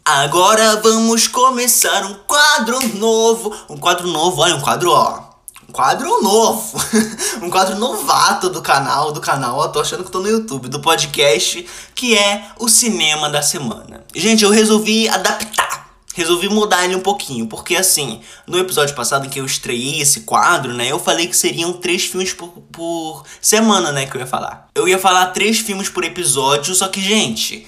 Agora 0.03 0.77
vamos 0.81 1.27
começar 1.27 2.03
um 2.05 2.15
quadro 2.27 2.79
novo. 2.97 3.55
Um 3.69 3.77
quadro 3.77 4.07
novo, 4.07 4.41
olha, 4.41 4.55
um 4.55 4.61
quadro, 4.61 4.91
ó 4.91 5.36
quadro 5.77 6.23
novo, 6.23 6.75
um 7.39 7.51
quadro 7.51 7.75
novato 7.77 8.49
do 8.49 8.63
canal, 8.63 9.11
do 9.11 9.21
canal, 9.21 9.61
eu 9.61 9.69
tô 9.69 9.79
achando 9.79 10.03
que 10.03 10.09
tô 10.09 10.19
no 10.19 10.27
YouTube, 10.27 10.69
do 10.69 10.79
podcast, 10.79 11.63
que 11.93 12.17
é 12.17 12.47
o 12.57 12.67
cinema 12.67 13.29
da 13.29 13.43
semana. 13.43 14.03
Gente, 14.15 14.43
eu 14.43 14.49
resolvi 14.49 15.07
adaptar. 15.07 15.91
resolvi 16.15 16.49
mudar 16.49 16.83
ele 16.83 16.95
um 16.95 16.99
pouquinho, 16.99 17.45
porque 17.45 17.75
assim, 17.75 18.21
no 18.47 18.57
episódio 18.57 18.95
passado 18.95 19.27
em 19.27 19.29
que 19.29 19.39
eu 19.39 19.45
estreiei 19.45 20.01
esse 20.01 20.21
quadro, 20.21 20.73
né, 20.73 20.91
eu 20.91 20.97
falei 20.97 21.27
que 21.27 21.37
seriam 21.37 21.71
três 21.73 22.05
filmes 22.05 22.33
por, 22.33 22.49
por 22.71 23.23
semana, 23.39 23.91
né, 23.91 24.07
que 24.07 24.17
eu 24.17 24.21
ia 24.21 24.25
falar. 24.25 24.69
Eu 24.73 24.87
ia 24.87 24.97
falar 24.97 25.27
três 25.27 25.59
filmes 25.59 25.89
por 25.89 26.03
episódio, 26.03 26.73
só 26.73 26.87
que, 26.87 26.99
gente, 26.99 27.67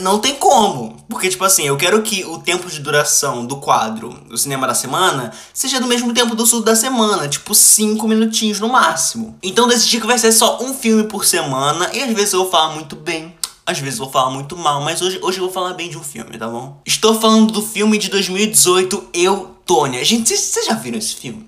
não 0.00 0.18
tem 0.18 0.34
como. 0.34 0.96
Porque, 1.08 1.28
tipo 1.28 1.44
assim, 1.44 1.64
eu 1.66 1.76
quero 1.76 2.02
que 2.02 2.24
o 2.24 2.38
tempo 2.38 2.68
de 2.68 2.80
duração 2.80 3.46
do 3.46 3.56
quadro 3.56 4.10
do 4.28 4.36
cinema 4.36 4.66
da 4.66 4.74
semana 4.74 5.32
seja 5.52 5.80
do 5.80 5.86
mesmo 5.86 6.12
tempo 6.12 6.34
do 6.34 6.46
sul 6.46 6.62
da 6.62 6.76
semana, 6.76 7.28
tipo 7.28 7.54
cinco 7.54 8.06
minutinhos 8.06 8.60
no 8.60 8.68
máximo. 8.68 9.36
Então 9.42 9.66
decidi 9.66 10.00
que 10.00 10.06
vai 10.06 10.18
ser 10.18 10.32
só 10.32 10.62
um 10.62 10.74
filme 10.74 11.04
por 11.04 11.24
semana 11.24 11.90
e 11.92 12.02
às 12.02 12.14
vezes 12.14 12.32
eu 12.32 12.40
vou 12.40 12.50
falar 12.50 12.74
muito 12.74 12.94
bem. 12.94 13.34
Às 13.66 13.78
vezes 13.78 13.98
eu 13.98 14.06
vou 14.06 14.12
falar 14.12 14.30
muito 14.30 14.56
mal, 14.56 14.80
mas 14.82 15.02
hoje, 15.02 15.18
hoje 15.22 15.38
eu 15.38 15.44
vou 15.44 15.52
falar 15.52 15.74
bem 15.74 15.90
de 15.90 15.98
um 15.98 16.02
filme, 16.02 16.38
tá 16.38 16.48
bom? 16.48 16.80
Estou 16.86 17.20
falando 17.20 17.52
do 17.52 17.60
filme 17.60 17.98
de 17.98 18.08
2018, 18.08 19.10
Eutônia. 19.12 20.02
Gente, 20.04 20.34
vocês 20.34 20.64
já 20.64 20.74
viram 20.74 20.96
esse 20.98 21.14
filme? 21.14 21.46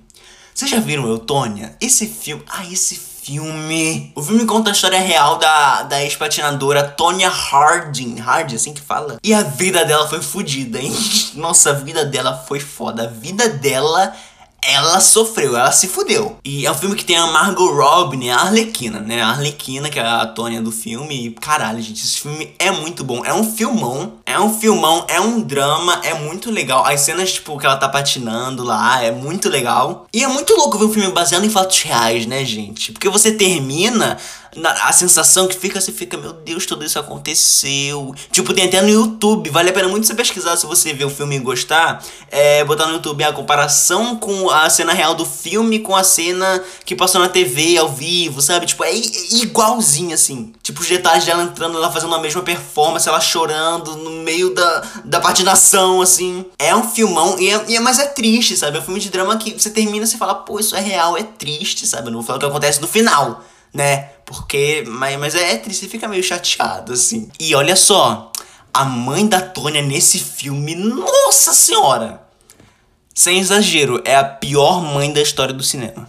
Vocês 0.55 0.71
já 0.71 0.79
viram 0.79 1.09
Eutônia? 1.09 1.75
Esse 1.81 2.07
filme. 2.07 2.43
Ah, 2.47 2.67
esse 2.67 2.95
filme. 2.95 3.10
O 4.15 4.23
filme 4.23 4.45
conta 4.47 4.71
a 4.71 4.73
história 4.73 4.99
real 4.99 5.39
da, 5.39 5.83
da 5.83 6.03
ex-patinadora 6.03 6.83
Tonya 6.83 7.29
Harding. 7.29 8.19
Harding, 8.19 8.57
assim 8.57 8.75
que 8.75 8.81
fala. 8.81 9.19
E 9.23 9.33
a 9.33 9.43
vida 9.43 9.85
dela 9.85 10.09
foi 10.09 10.21
fodida, 10.21 10.79
hein? 10.79 10.93
Nossa, 11.35 11.71
a 11.71 11.75
vida 11.75 12.05
dela 12.05 12.45
foi 12.49 12.61
foda. 12.61 13.05
A 13.05 13.07
vida 13.07 13.49
dela 13.49 14.15
ela 14.63 15.01
sofreu, 15.01 15.57
ela 15.57 15.73
se 15.73 15.89
fudeu. 15.89 16.39
E 16.45 16.67
é 16.67 16.71
um 16.71 16.75
filme 16.75 16.95
que 16.95 17.05
tem 17.05 17.17
a 17.17 17.27
Margot 17.27 17.73
Robbie, 17.73 18.17
né? 18.17 18.31
A 18.31 18.41
Arlequina, 18.41 19.01
né? 19.01 19.23
A 19.23 19.29
Arlequina, 19.29 19.89
que 19.89 19.99
é 19.99 20.03
a 20.03 20.27
Tônia 20.27 20.61
do 20.61 20.71
filme. 20.71 21.27
E, 21.27 21.31
caralho, 21.31 21.81
gente, 21.81 22.05
esse 22.05 22.21
filme 22.21 22.55
é 22.59 22.71
muito 22.71 23.03
bom. 23.03 23.25
É 23.25 23.33
um 23.33 23.45
filmão. 23.45 24.15
É 24.31 24.39
um 24.39 24.57
filmão, 24.57 25.05
é 25.09 25.21
um 25.21 25.41
drama, 25.41 26.01
é 26.05 26.15
muito 26.15 26.53
legal. 26.53 26.87
As 26.87 27.01
cenas, 27.01 27.33
tipo, 27.33 27.59
que 27.59 27.67
ela 27.67 27.77
tá 27.77 27.89
patinando 27.89 28.63
lá, 28.63 29.03
é 29.03 29.11
muito 29.11 29.49
legal. 29.49 30.07
E 30.13 30.23
é 30.23 30.29
muito 30.29 30.55
louco 30.55 30.79
ver 30.79 30.85
um 30.85 30.93
filme 30.93 31.11
baseado 31.11 31.45
em 31.45 31.51
fatos 31.51 31.83
reais, 31.83 32.27
né, 32.27 32.45
gente? 32.45 32.93
Porque 32.93 33.09
você 33.09 33.33
termina 33.33 34.17
a 34.83 34.93
sensação 34.93 35.47
que 35.47 35.57
fica, 35.57 35.81
você 35.81 35.93
fica, 35.93 36.17
meu 36.17 36.33
Deus, 36.33 36.67
tudo 36.67 36.85
isso 36.85 36.99
aconteceu. 36.99 38.15
Tipo, 38.33 38.53
tem 38.53 38.65
até 38.65 38.83
no 38.83 38.89
YouTube, 38.89 39.49
vale 39.49 39.71
a 39.71 39.73
pena 39.73 39.89
muito 39.89 40.07
você 40.07 40.15
pesquisar 40.15 40.57
se 40.57 40.67
você 40.67 40.93
ver 40.93 41.05
o 41.05 41.11
filme 41.11 41.37
e 41.37 41.39
gostar. 41.39 42.03
É, 42.31 42.65
botar 42.65 42.87
no 42.87 42.95
YouTube 42.95 43.23
a 43.23 43.33
comparação 43.33 44.17
com 44.17 44.51
a 44.51 44.69
cena 44.69 44.93
real 44.93 45.15
do 45.15 45.25
filme 45.25 45.79
com 45.79 45.95
a 45.95 46.03
cena 46.03 46.63
que 46.85 46.97
passou 46.97 47.21
na 47.21 47.29
TV 47.29 47.77
ao 47.77 47.89
vivo, 47.89 48.41
sabe? 48.41 48.67
Tipo, 48.67 48.83
é 48.85 48.93
igualzinho 48.95 50.15
assim. 50.15 50.53
Tipo, 50.63 50.81
os 50.81 50.89
detalhes 50.89 51.25
dela 51.25 51.45
entrando, 51.45 51.77
ela 51.77 51.91
fazendo 51.91 52.15
a 52.15 52.19
mesma 52.19 52.43
performance, 52.43 53.09
ela 53.09 53.21
chorando 53.21 53.97
no 53.97 54.20
meio 54.21 54.55
da, 54.55 54.83
da 55.05 55.21
patinação, 55.21 56.01
assim. 56.01 56.45
É 56.59 56.75
um 56.75 56.89
filmão, 56.89 57.39
e 57.39 57.51
é, 57.51 57.65
e 57.69 57.77
é, 57.77 57.81
mas 57.81 57.99
é 57.99 58.07
triste, 58.07 58.57
sabe? 58.57 58.79
É 58.79 58.81
um 58.81 58.85
filme 58.85 59.01
de 59.01 59.11
drama 59.11 59.37
que 59.37 59.53
você 59.53 59.71
termina 59.71 60.05
e 60.05 60.09
fala, 60.09 60.35
pô, 60.35 60.59
isso 60.59 60.77
é 60.77 60.81
real, 60.81 61.17
é 61.17 61.23
triste, 61.23 61.87
sabe? 61.87 62.11
não 62.11 62.19
vou 62.19 62.23
falar 62.23 62.37
o 62.37 62.41
que 62.41 62.47
acontece 62.47 62.81
no 62.81 62.89
final 62.89 63.45
né? 63.73 64.11
Porque. 64.25 64.85
Mas, 64.87 65.19
mas 65.19 65.35
é 65.35 65.57
triste, 65.57 65.81
você 65.81 65.89
fica 65.89 66.09
meio 66.09 66.23
chateado, 66.23 66.93
assim. 66.93 67.31
E 67.39 67.55
olha 67.55 67.77
só, 67.77 68.31
a 68.73 68.85
mãe 68.85 69.27
da 69.27 69.41
Tônia 69.41 69.83
nesse 69.83 70.19
filme, 70.19 70.75
nossa 70.75 71.55
senhora! 71.55 72.23
Sem 73.15 73.39
exagero, 73.39 74.01
é 74.05 74.17
a 74.17 74.25
pior 74.25 74.81
mãe 74.81 75.13
da 75.13 75.21
história 75.21 75.53
do 75.53 75.63
cinema. 75.63 76.09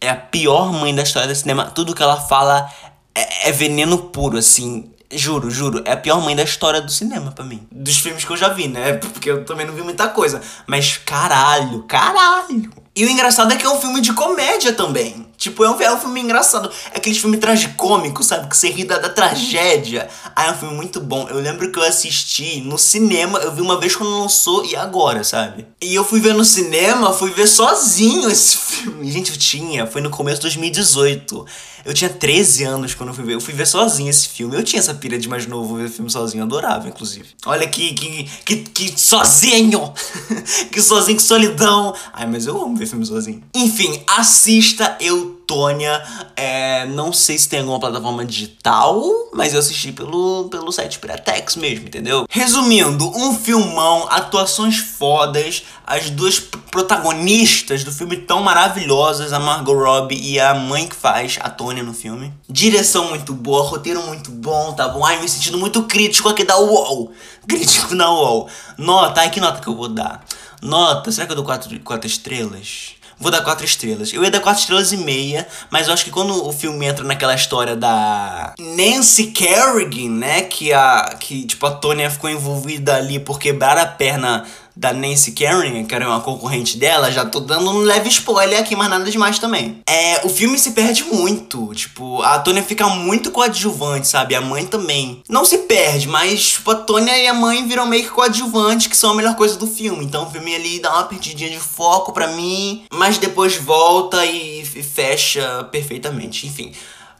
É 0.00 0.08
a 0.08 0.16
pior 0.16 0.72
mãe 0.72 0.94
da 0.94 1.02
história 1.02 1.28
do 1.28 1.34
cinema. 1.34 1.66
Tudo 1.66 1.94
que 1.94 2.02
ela 2.02 2.20
fala 2.20 2.70
é, 3.14 3.48
é 3.48 3.52
veneno 3.52 3.96
puro, 3.96 4.36
assim. 4.36 4.91
Juro, 5.12 5.50
juro, 5.50 5.82
é 5.84 5.92
a 5.92 5.96
pior 5.96 6.22
mãe 6.22 6.34
da 6.34 6.42
história 6.42 6.80
do 6.80 6.90
cinema 6.90 7.32
para 7.32 7.44
mim. 7.44 7.66
Dos 7.70 7.98
filmes 7.98 8.24
que 8.24 8.32
eu 8.32 8.36
já 8.36 8.48
vi, 8.48 8.68
né? 8.68 8.94
Porque 9.12 9.30
eu 9.30 9.44
também 9.44 9.66
não 9.66 9.74
vi 9.74 9.82
muita 9.82 10.08
coisa. 10.08 10.40
Mas 10.66 10.96
caralho, 10.96 11.82
caralho. 11.84 12.81
E 12.94 13.06
o 13.06 13.08
engraçado 13.08 13.52
é 13.52 13.56
que 13.56 13.64
é 13.64 13.70
um 13.70 13.80
filme 13.80 14.02
de 14.02 14.12
comédia 14.12 14.72
também. 14.74 15.26
Tipo, 15.38 15.64
é 15.64 15.70
um, 15.70 15.80
é 15.80 15.92
um 15.92 15.98
filme 15.98 16.20
engraçado. 16.20 16.70
É 16.92 16.98
aquele 16.98 17.16
filme 17.16 17.36
tragicômico, 17.36 18.22
sabe? 18.22 18.48
Que 18.48 18.56
você 18.56 18.68
ri 18.68 18.84
da, 18.84 18.98
da 18.98 19.08
tragédia. 19.08 20.08
Ah, 20.36 20.46
é 20.46 20.50
um 20.52 20.54
filme 20.54 20.76
muito 20.76 21.00
bom. 21.00 21.26
Eu 21.28 21.40
lembro 21.40 21.72
que 21.72 21.78
eu 21.78 21.82
assisti 21.82 22.60
no 22.60 22.78
cinema. 22.78 23.38
Eu 23.38 23.52
vi 23.52 23.62
uma 23.62 23.80
vez 23.80 23.96
quando 23.96 24.20
lançou 24.20 24.64
e 24.64 24.76
agora, 24.76 25.24
sabe? 25.24 25.66
E 25.80 25.94
eu 25.94 26.04
fui 26.04 26.20
ver 26.20 26.34
no 26.34 26.44
cinema, 26.44 27.12
fui 27.12 27.30
ver 27.30 27.48
sozinho 27.48 28.30
esse 28.30 28.56
filme. 28.56 29.10
Gente, 29.10 29.32
eu 29.32 29.36
tinha. 29.36 29.86
Foi 29.86 30.00
no 30.00 30.10
começo 30.10 30.36
de 30.36 30.42
2018. 30.42 31.46
Eu 31.84 31.92
tinha 31.92 32.08
13 32.08 32.62
anos 32.62 32.94
quando 32.94 33.08
eu 33.08 33.14
fui 33.14 33.24
ver. 33.24 33.34
Eu 33.34 33.40
fui 33.40 33.52
ver 33.52 33.66
sozinho 33.66 34.10
esse 34.10 34.28
filme. 34.28 34.54
Eu 34.54 34.62
tinha 34.62 34.78
essa 34.78 34.94
pilha 34.94 35.18
de 35.18 35.28
mais 35.28 35.46
novo 35.46 35.76
ver 35.76 35.88
filme 35.88 36.10
sozinho. 36.10 36.42
Eu 36.42 36.46
adorava, 36.46 36.86
inclusive. 36.86 37.26
Olha 37.44 37.66
que, 37.66 37.92
que, 37.94 38.24
que, 38.44 38.56
que 38.58 39.00
sozinho! 39.00 39.92
que 40.70 40.80
sozinho, 40.80 41.16
que 41.16 41.22
solidão! 41.22 41.92
Ai, 42.12 42.26
mas 42.26 42.46
eu 42.46 42.62
amo 42.62 42.76
ver 42.82 42.86
filme 42.90 43.06
sozinho. 43.06 43.42
Enfim, 43.54 44.02
assista 44.06 44.96
Eu 45.00 45.42
Tônia. 45.46 46.02
É, 46.34 46.86
não 46.86 47.12
sei 47.12 47.36
se 47.36 47.46
tem 47.48 47.60
alguma 47.60 47.78
plataforma 47.78 48.24
digital, 48.24 49.02
mas 49.34 49.52
eu 49.52 49.58
assisti 49.58 49.92
pelo, 49.92 50.48
pelo 50.48 50.72
site 50.72 50.98
Piratex 50.98 51.56
mesmo, 51.56 51.86
entendeu? 51.86 52.24
Resumindo, 52.30 53.06
um 53.14 53.36
filmão, 53.36 54.06
atuações 54.08 54.78
fodas, 54.78 55.62
as 55.86 56.08
duas 56.08 56.40
protagonistas 56.40 57.84
do 57.84 57.92
filme 57.92 58.16
tão 58.16 58.42
maravilhosas, 58.42 59.32
a 59.32 59.38
Margot 59.38 59.74
Robbie 59.74 60.18
e 60.18 60.40
a 60.40 60.54
mãe 60.54 60.86
que 60.86 60.96
faz 60.96 61.38
a 61.40 61.50
Tônia 61.50 61.82
no 61.82 61.92
filme. 61.92 62.32
Direção 62.48 63.10
muito 63.10 63.34
boa, 63.34 63.62
roteiro 63.62 64.02
muito 64.06 64.30
bom, 64.30 64.72
tá 64.72 64.88
bom? 64.88 65.04
Ai, 65.04 65.20
me 65.20 65.28
sentindo 65.28 65.58
muito 65.58 65.82
crítico 65.82 66.30
aqui 66.30 66.44
da 66.44 66.58
UOL. 66.58 67.12
Crítico 67.46 67.94
na 67.94 68.10
UOL. 68.10 68.48
Nota, 68.78 69.20
ai 69.20 69.30
que 69.30 69.40
nota 69.40 69.60
que 69.60 69.68
eu 69.68 69.76
vou 69.76 69.88
dar? 69.88 70.24
Nota, 70.62 71.10
será 71.10 71.26
que 71.26 71.32
eu 71.32 71.36
dou 71.36 71.44
quatro, 71.44 71.78
quatro 71.80 72.06
estrelas? 72.06 72.94
Vou 73.18 73.30
dar 73.30 73.42
quatro 73.42 73.64
estrelas. 73.64 74.12
Eu 74.12 74.22
ia 74.22 74.30
dar 74.30 74.40
quatro 74.40 74.60
estrelas 74.60 74.92
e 74.92 74.96
meia, 74.96 75.46
mas 75.70 75.88
eu 75.88 75.94
acho 75.94 76.04
que 76.04 76.10
quando 76.10 76.46
o 76.46 76.52
filme 76.52 76.86
entra 76.86 77.04
naquela 77.04 77.34
história 77.34 77.76
da 77.76 78.54
Nancy 78.58 79.28
Kerrigan, 79.28 80.10
né, 80.10 80.42
que 80.42 80.72
a 80.72 81.16
que 81.18 81.44
tipo 81.44 81.66
a 81.66 81.70
Tônia 81.72 82.10
ficou 82.10 82.30
envolvida 82.30 82.94
ali 82.94 83.18
por 83.18 83.38
quebrar 83.38 83.76
a 83.76 83.86
perna 83.86 84.44
da 84.74 84.92
Nancy 84.92 85.32
Kerrigan, 85.32 85.84
que 85.84 85.94
era 85.94 86.08
uma 86.08 86.20
concorrente 86.20 86.76
dela, 86.76 87.10
já 87.10 87.24
tô 87.24 87.40
dando 87.40 87.70
um 87.70 87.78
leve 87.78 88.08
spoiler 88.08 88.60
aqui, 88.60 88.74
mas 88.74 88.88
nada 88.88 89.10
demais 89.10 89.38
também. 89.38 89.82
É, 89.86 90.20
o 90.24 90.28
filme 90.28 90.58
se 90.58 90.72
perde 90.72 91.04
muito, 91.04 91.72
tipo, 91.74 92.22
a 92.22 92.38
Tônia 92.38 92.62
fica 92.62 92.86
muito 92.88 93.30
coadjuvante, 93.30 94.08
sabe? 94.08 94.34
A 94.34 94.40
mãe 94.40 94.66
também. 94.66 95.22
Não 95.28 95.44
se 95.44 95.58
perde, 95.58 96.08
mas, 96.08 96.52
tipo, 96.52 96.70
a 96.70 96.74
Tônia 96.74 97.16
e 97.16 97.26
a 97.26 97.34
mãe 97.34 97.66
viram 97.66 97.86
meio 97.86 98.04
que 98.04 98.10
coadjuvantes, 98.10 98.86
que 98.86 98.96
são 98.96 99.12
a 99.12 99.14
melhor 99.14 99.36
coisa 99.36 99.56
do 99.56 99.66
filme. 99.66 100.04
Então 100.04 100.24
o 100.24 100.30
filme 100.30 100.54
ali 100.54 100.80
dá 100.80 100.92
uma 100.92 101.04
perdidinha 101.04 101.50
de 101.50 101.58
foco 101.60 102.12
pra 102.12 102.28
mim, 102.28 102.84
mas 102.92 103.18
depois 103.18 103.56
volta 103.56 104.24
e 104.24 104.64
fecha 104.64 105.64
perfeitamente. 105.70 106.46
Enfim. 106.46 106.72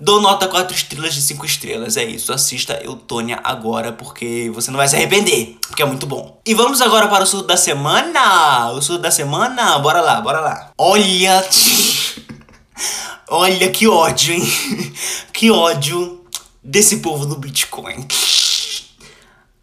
Dou 0.04 0.20
nota 0.20 0.48
4 0.48 0.74
estrelas 0.74 1.14
de 1.14 1.22
5 1.22 1.46
estrelas. 1.46 1.96
É 1.96 2.02
isso. 2.02 2.32
Assista 2.32 2.80
Eutônia 2.82 3.38
agora, 3.44 3.92
porque 3.92 4.50
você 4.52 4.68
não 4.68 4.76
vai 4.76 4.88
se 4.88 4.96
arrepender. 4.96 5.56
Porque 5.68 5.80
é 5.80 5.84
muito 5.84 6.08
bom. 6.08 6.40
E 6.44 6.54
vamos 6.54 6.80
agora 6.80 7.06
para 7.06 7.22
o 7.22 7.26
surdo 7.26 7.46
da 7.46 7.56
semana. 7.56 8.72
O 8.72 8.82
surdo 8.82 9.00
da 9.00 9.12
semana. 9.12 9.78
Bora 9.78 10.00
lá, 10.00 10.20
bora 10.20 10.40
lá. 10.40 10.72
Olha. 10.76 11.48
Olha 13.30 13.70
que 13.70 13.86
ódio, 13.86 14.34
hein? 14.34 14.42
Que 15.32 15.52
ódio 15.52 16.24
desse 16.60 16.96
povo 16.96 17.24
do 17.24 17.36
Bitcoin. 17.36 18.04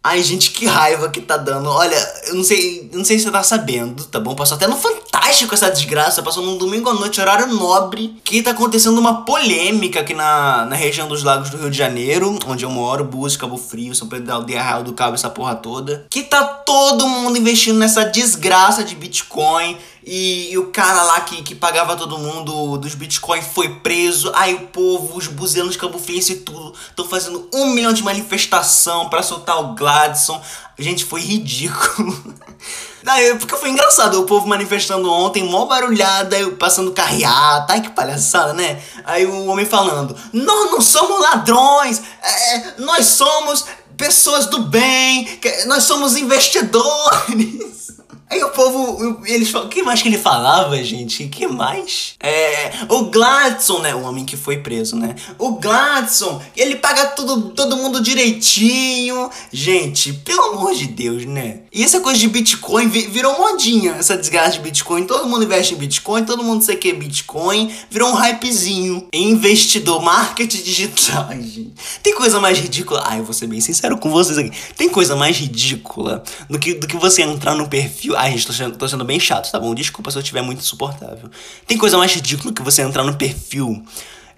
Ai, 0.02 0.22
gente, 0.22 0.52
que 0.52 0.64
raiva 0.64 1.10
que 1.10 1.20
tá 1.20 1.36
dando. 1.36 1.68
Olha, 1.68 1.96
eu 2.28 2.34
não 2.34 2.42
sei, 2.42 2.88
não 2.92 3.04
sei 3.04 3.18
se 3.18 3.24
você 3.24 3.30
tá 3.30 3.42
sabendo, 3.42 4.02
tá 4.04 4.18
bom? 4.18 4.34
Passou 4.34 4.56
até 4.56 4.66
no 4.66 4.76
Fantástico 4.76 5.54
essa 5.54 5.70
desgraça. 5.70 6.22
Passou 6.22 6.42
num 6.42 6.56
domingo 6.56 6.88
à 6.88 6.94
noite, 6.94 7.20
horário 7.20 7.46
nobre, 7.48 8.16
que 8.24 8.42
tá 8.42 8.52
acontecendo 8.52 8.98
uma 8.98 9.26
polêmica 9.26 10.00
aqui 10.00 10.14
na, 10.14 10.64
na 10.64 10.74
região 10.74 11.06
dos 11.06 11.22
lagos 11.22 11.50
do 11.50 11.58
Rio 11.58 11.70
de 11.70 11.76
Janeiro, 11.76 12.38
onde 12.46 12.64
eu 12.64 12.70
moro, 12.70 13.04
Búzios, 13.04 13.36
Cabo 13.36 13.58
Frio, 13.58 13.94
São 13.94 14.08
Pedro 14.08 14.24
da 14.24 14.34
Aldeia, 14.34 14.60
Arraial 14.60 14.82
do 14.82 14.94
Cabo, 14.94 15.16
essa 15.16 15.28
porra 15.28 15.54
toda. 15.54 16.06
Que 16.08 16.22
tá 16.22 16.44
todo 16.44 17.06
mundo 17.06 17.36
investindo 17.36 17.78
nessa 17.78 18.02
desgraça 18.02 18.82
de 18.82 18.94
Bitcoin. 18.94 19.76
E, 20.04 20.52
e, 20.52 20.58
o 20.58 20.68
cara 20.68 21.02
lá 21.02 21.20
que, 21.20 21.42
que 21.42 21.54
pagava 21.54 21.96
todo 21.96 22.18
mundo 22.18 22.78
dos 22.78 22.94
bitcoins 22.94 23.46
foi 23.46 23.68
preso. 23.76 24.32
Aí 24.34 24.54
o 24.54 24.66
povo, 24.68 25.16
os 25.16 25.26
buzenos 25.26 25.76
cabuflenses 25.76 26.30
e 26.30 26.36
tudo, 26.36 26.74
estão 26.88 27.06
fazendo 27.06 27.48
um 27.52 27.66
milhão 27.66 27.92
de 27.92 28.02
manifestação 28.02 29.08
para 29.08 29.22
soltar 29.22 29.58
o 29.58 29.74
Gladson. 29.74 30.40
Gente, 30.78 31.04
foi 31.04 31.20
ridículo. 31.20 32.34
Daí, 33.02 33.38
porque 33.38 33.56
foi 33.56 33.70
engraçado, 33.70 34.20
o 34.20 34.24
povo 34.24 34.46
manifestando 34.46 35.10
ontem, 35.10 35.42
mó 35.42 35.64
barulhada, 35.64 36.36
passando 36.58 36.92
carreata, 36.92 37.72
ai 37.72 37.80
que 37.80 37.90
palhaçada, 37.90 38.52
né? 38.52 38.82
Aí 39.04 39.24
o 39.24 39.46
homem 39.46 39.64
falando, 39.64 40.14
nós 40.32 40.70
não 40.70 40.80
somos 40.82 41.18
ladrões, 41.20 42.02
é, 42.22 42.74
nós 42.78 43.06
somos 43.06 43.64
pessoas 43.96 44.46
do 44.46 44.64
bem, 44.64 45.40
nós 45.66 45.84
somos 45.84 46.16
investidores. 46.16 47.70
Aí 48.30 48.40
o 48.44 48.50
povo, 48.50 49.22
eles 49.26 49.50
falam, 49.50 49.68
que 49.68 49.82
mais 49.82 50.00
que 50.00 50.08
ele 50.08 50.16
falava, 50.16 50.80
gente? 50.84 51.26
Que 51.26 51.48
mais? 51.48 52.14
É, 52.20 52.70
o 52.88 53.06
Gladson, 53.06 53.80
né? 53.80 53.92
O 53.92 54.02
homem 54.02 54.24
que 54.24 54.36
foi 54.36 54.58
preso, 54.58 54.94
né? 54.94 55.16
O 55.36 55.56
Gladson, 55.56 56.40
ele 56.56 56.76
paga 56.76 57.06
tudo, 57.06 57.50
todo 57.50 57.76
mundo 57.76 58.00
direitinho. 58.00 59.28
Gente, 59.52 60.12
pelo 60.12 60.42
amor 60.52 60.74
de 60.74 60.86
Deus, 60.86 61.24
né? 61.24 61.62
E 61.72 61.82
essa 61.82 61.98
coisa 61.98 62.20
de 62.20 62.28
Bitcoin 62.28 62.88
virou 62.88 63.36
modinha, 63.36 63.96
essa 63.98 64.16
desgraça 64.16 64.52
de 64.52 64.60
Bitcoin. 64.60 65.06
Todo 65.06 65.28
mundo 65.28 65.44
investe 65.44 65.74
em 65.74 65.78
Bitcoin, 65.78 66.24
todo 66.24 66.44
mundo 66.44 66.62
sei 66.62 66.76
que 66.76 66.90
é 66.90 66.92
Bitcoin. 66.92 67.74
Virou 67.90 68.10
um 68.10 68.14
hypezinho. 68.14 69.08
Investidor, 69.12 70.00
marketing 70.00 70.62
digital. 70.62 71.28
Gente. 71.34 71.74
Tem 72.00 72.14
coisa 72.14 72.38
mais 72.38 72.60
ridícula. 72.60 73.02
Ai, 73.04 73.18
eu 73.18 73.24
vou 73.24 73.34
ser 73.34 73.48
bem 73.48 73.60
sincero 73.60 73.98
com 73.98 74.08
vocês 74.08 74.38
aqui. 74.38 74.52
Tem 74.76 74.88
coisa 74.88 75.16
mais 75.16 75.36
ridícula 75.36 76.22
do 76.48 76.60
que, 76.60 76.74
do 76.74 76.86
que 76.86 76.96
você 76.96 77.22
entrar 77.22 77.56
no 77.56 77.68
perfil. 77.68 78.19
Ai, 78.20 78.32
gente, 78.32 78.46
tô 78.48 78.52
sendo, 78.52 78.76
tô 78.76 78.86
sendo 78.86 79.02
bem 79.02 79.18
chato, 79.18 79.50
tá 79.50 79.58
bom? 79.58 79.74
Desculpa 79.74 80.10
se 80.10 80.18
eu 80.18 80.20
estiver 80.20 80.42
muito 80.42 80.58
insuportável. 80.58 81.30
Tem 81.66 81.78
coisa 81.78 81.96
mais 81.96 82.12
ridícula 82.12 82.52
que 82.52 82.60
você 82.60 82.82
entrar 82.82 83.02
no 83.02 83.14
perfil 83.14 83.82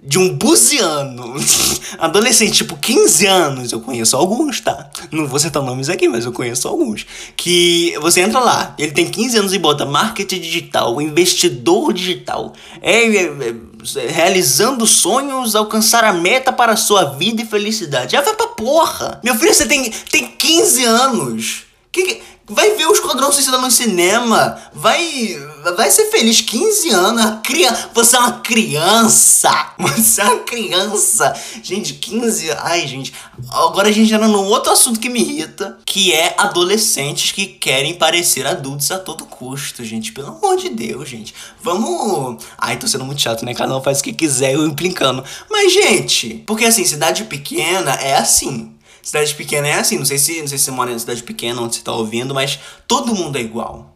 de 0.01 0.21
um 0.21 0.37
buziano, 0.37 1.35
adolescente, 1.99 2.59
tipo 2.59 2.77
15 2.77 3.27
anos, 3.27 3.73
eu 3.73 3.81
conheço 3.81 4.17
alguns, 4.17 4.61
tá? 4.61 4.89
Não 5.11 5.27
vou 5.27 5.37
citar 5.41 5.61
nomes 5.65 5.89
aqui, 5.89 6.07
mas 6.07 6.25
eu 6.25 6.31
conheço 6.31 6.69
alguns. 6.69 7.05
Que 7.37 7.99
você 8.01 8.21
entra 8.21 8.39
lá, 8.39 8.73
ele 8.79 8.93
tem 8.93 9.11
15 9.11 9.39
anos 9.39 9.53
e 9.53 9.59
bota 9.59 9.85
marketing 9.85 10.39
digital, 10.41 11.03
investidor 11.03 11.93
digital, 11.93 12.53
é, 12.81 13.05
é, 13.05 13.25
é 13.25 14.07
realizando 14.13 14.87
sonhos, 14.87 15.57
alcançar 15.57 16.05
a 16.05 16.13
meta 16.13 16.53
para 16.53 16.75
a 16.75 16.77
sua 16.77 17.03
vida 17.03 17.43
e 17.43 17.47
felicidade. 17.47 18.13
Já 18.13 18.21
vai 18.21 18.35
pra 18.37 18.47
porra! 18.47 19.21
Meu 19.25 19.35
filho, 19.35 19.53
você 19.53 19.67
tem, 19.67 19.91
tem 20.09 20.29
15 20.29 20.85
anos. 20.85 21.65
Que 21.91 22.23
Vai 22.53 22.75
ver 22.77 22.87
o 22.87 22.93
Esquadrão 22.93 23.33
Suicida 23.33 23.59
no 23.59 23.71
cinema. 23.71 24.59
Vai. 24.75 25.37
Vai 25.77 25.91
ser 25.91 26.11
feliz. 26.11 26.41
15 26.41 26.91
anos. 26.91 27.41
Criança. 27.43 27.91
Você 27.95 28.17
é 28.17 28.19
uma 28.19 28.41
criança. 28.41 29.73
Você 29.79 30.21
é 30.21 30.25
uma 30.25 30.39
criança. 30.41 31.35
Gente, 31.63 31.95
15. 31.95 32.51
Ai, 32.59 32.87
gente. 32.87 33.13
Agora 33.51 33.89
a 33.89 33.93
gente 33.93 34.13
entra 34.13 34.29
num 34.29 34.45
outro 34.47 34.73
assunto 34.73 35.01
que 35.01 35.09
me 35.09 35.21
irrita. 35.21 35.79
Que 35.85 36.13
é 36.13 36.35
adolescentes 36.37 37.33
que 37.33 37.47
querem 37.47 37.95
parecer 37.95 38.47
adultos 38.47 38.91
a 38.91 38.99
todo 38.99 39.25
custo, 39.25 39.85
gente. 39.85 40.13
Pelo 40.13 40.29
amor 40.29 40.57
de 40.57 40.69
Deus, 40.69 41.09
gente. 41.09 41.35
Vamos. 41.63 42.45
Ai, 42.59 42.77
tô 42.77 42.87
sendo 42.87 43.05
muito 43.05 43.23
chato, 43.23 43.45
né? 43.45 43.55
Cada 43.55 43.77
um 43.77 43.83
faz 43.83 44.01
o 44.01 44.03
que 44.03 44.13
quiser, 44.13 44.55
eu 44.55 44.67
implicando. 44.67 45.25
Mas, 45.51 45.73
gente, 45.73 46.43
porque 46.47 46.65
assim, 46.65 46.85
cidade 46.85 47.25
pequena 47.25 47.93
é 47.93 48.17
assim. 48.17 48.73
Cidade 49.03 49.35
pequena 49.35 49.69
é 49.69 49.75
assim, 49.75 49.99
não 49.99 50.05
sei 50.05 50.19
se, 50.19 50.41
não 50.41 50.49
sei 50.49 50.59
se 50.59 50.65
você 50.65 50.71
mora 50.71 50.93
em 50.93 50.99
cidade 50.99 51.23
pequena 51.23 51.61
onde 51.61 51.77
você 51.77 51.83
tá 51.83 51.93
ouvindo, 51.93 52.33
mas 52.33 52.59
todo 52.87 53.15
mundo 53.15 53.37
é 53.37 53.41
igual. 53.41 53.93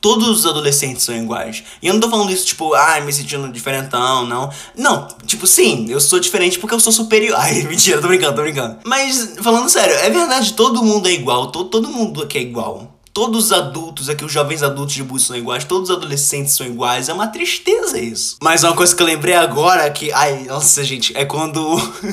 Todos 0.00 0.28
os 0.28 0.46
adolescentes 0.46 1.02
são 1.02 1.14
iguais. 1.14 1.62
E 1.82 1.86
eu 1.86 1.92
não 1.92 2.00
tô 2.00 2.08
falando 2.08 2.32
isso, 2.32 2.46
tipo, 2.46 2.72
ai, 2.72 3.00
ah, 3.00 3.04
me 3.04 3.12
sentindo 3.12 3.50
diferentão, 3.52 4.26
não. 4.26 4.50
Não, 4.74 5.06
tipo, 5.26 5.46
sim, 5.46 5.86
eu 5.90 6.00
sou 6.00 6.18
diferente 6.18 6.58
porque 6.58 6.74
eu 6.74 6.80
sou 6.80 6.92
superior. 6.92 7.36
Ai, 7.40 7.62
mentira, 7.64 8.00
tô 8.00 8.08
brincando, 8.08 8.36
tô 8.36 8.42
brincando. 8.42 8.78
Mas, 8.84 9.34
falando 9.42 9.68
sério, 9.68 9.94
é 9.94 10.08
verdade, 10.08 10.54
todo 10.54 10.82
mundo 10.82 11.06
é 11.06 11.12
igual, 11.12 11.50
todo, 11.50 11.68
todo 11.68 11.88
mundo 11.88 12.22
aqui 12.22 12.38
é 12.38 12.42
igual. 12.42 12.89
Todos 13.12 13.46
os 13.46 13.52
adultos, 13.52 14.08
aqui 14.08 14.24
os 14.24 14.32
jovens 14.32 14.62
adultos 14.62 14.94
de 14.94 15.02
Búzios 15.02 15.26
são 15.26 15.36
iguais, 15.36 15.64
todos 15.64 15.90
os 15.90 15.96
adolescentes 15.96 16.54
são 16.54 16.66
iguais, 16.66 17.08
é 17.08 17.12
uma 17.12 17.26
tristeza 17.26 17.98
isso. 17.98 18.36
Mas 18.40 18.62
uma 18.62 18.74
coisa 18.74 18.94
que 18.94 19.02
eu 19.02 19.06
lembrei 19.06 19.34
agora 19.34 19.90
que, 19.90 20.12
ai, 20.12 20.44
nossa 20.44 20.84
gente, 20.84 21.16
é 21.16 21.24
quando 21.24 21.60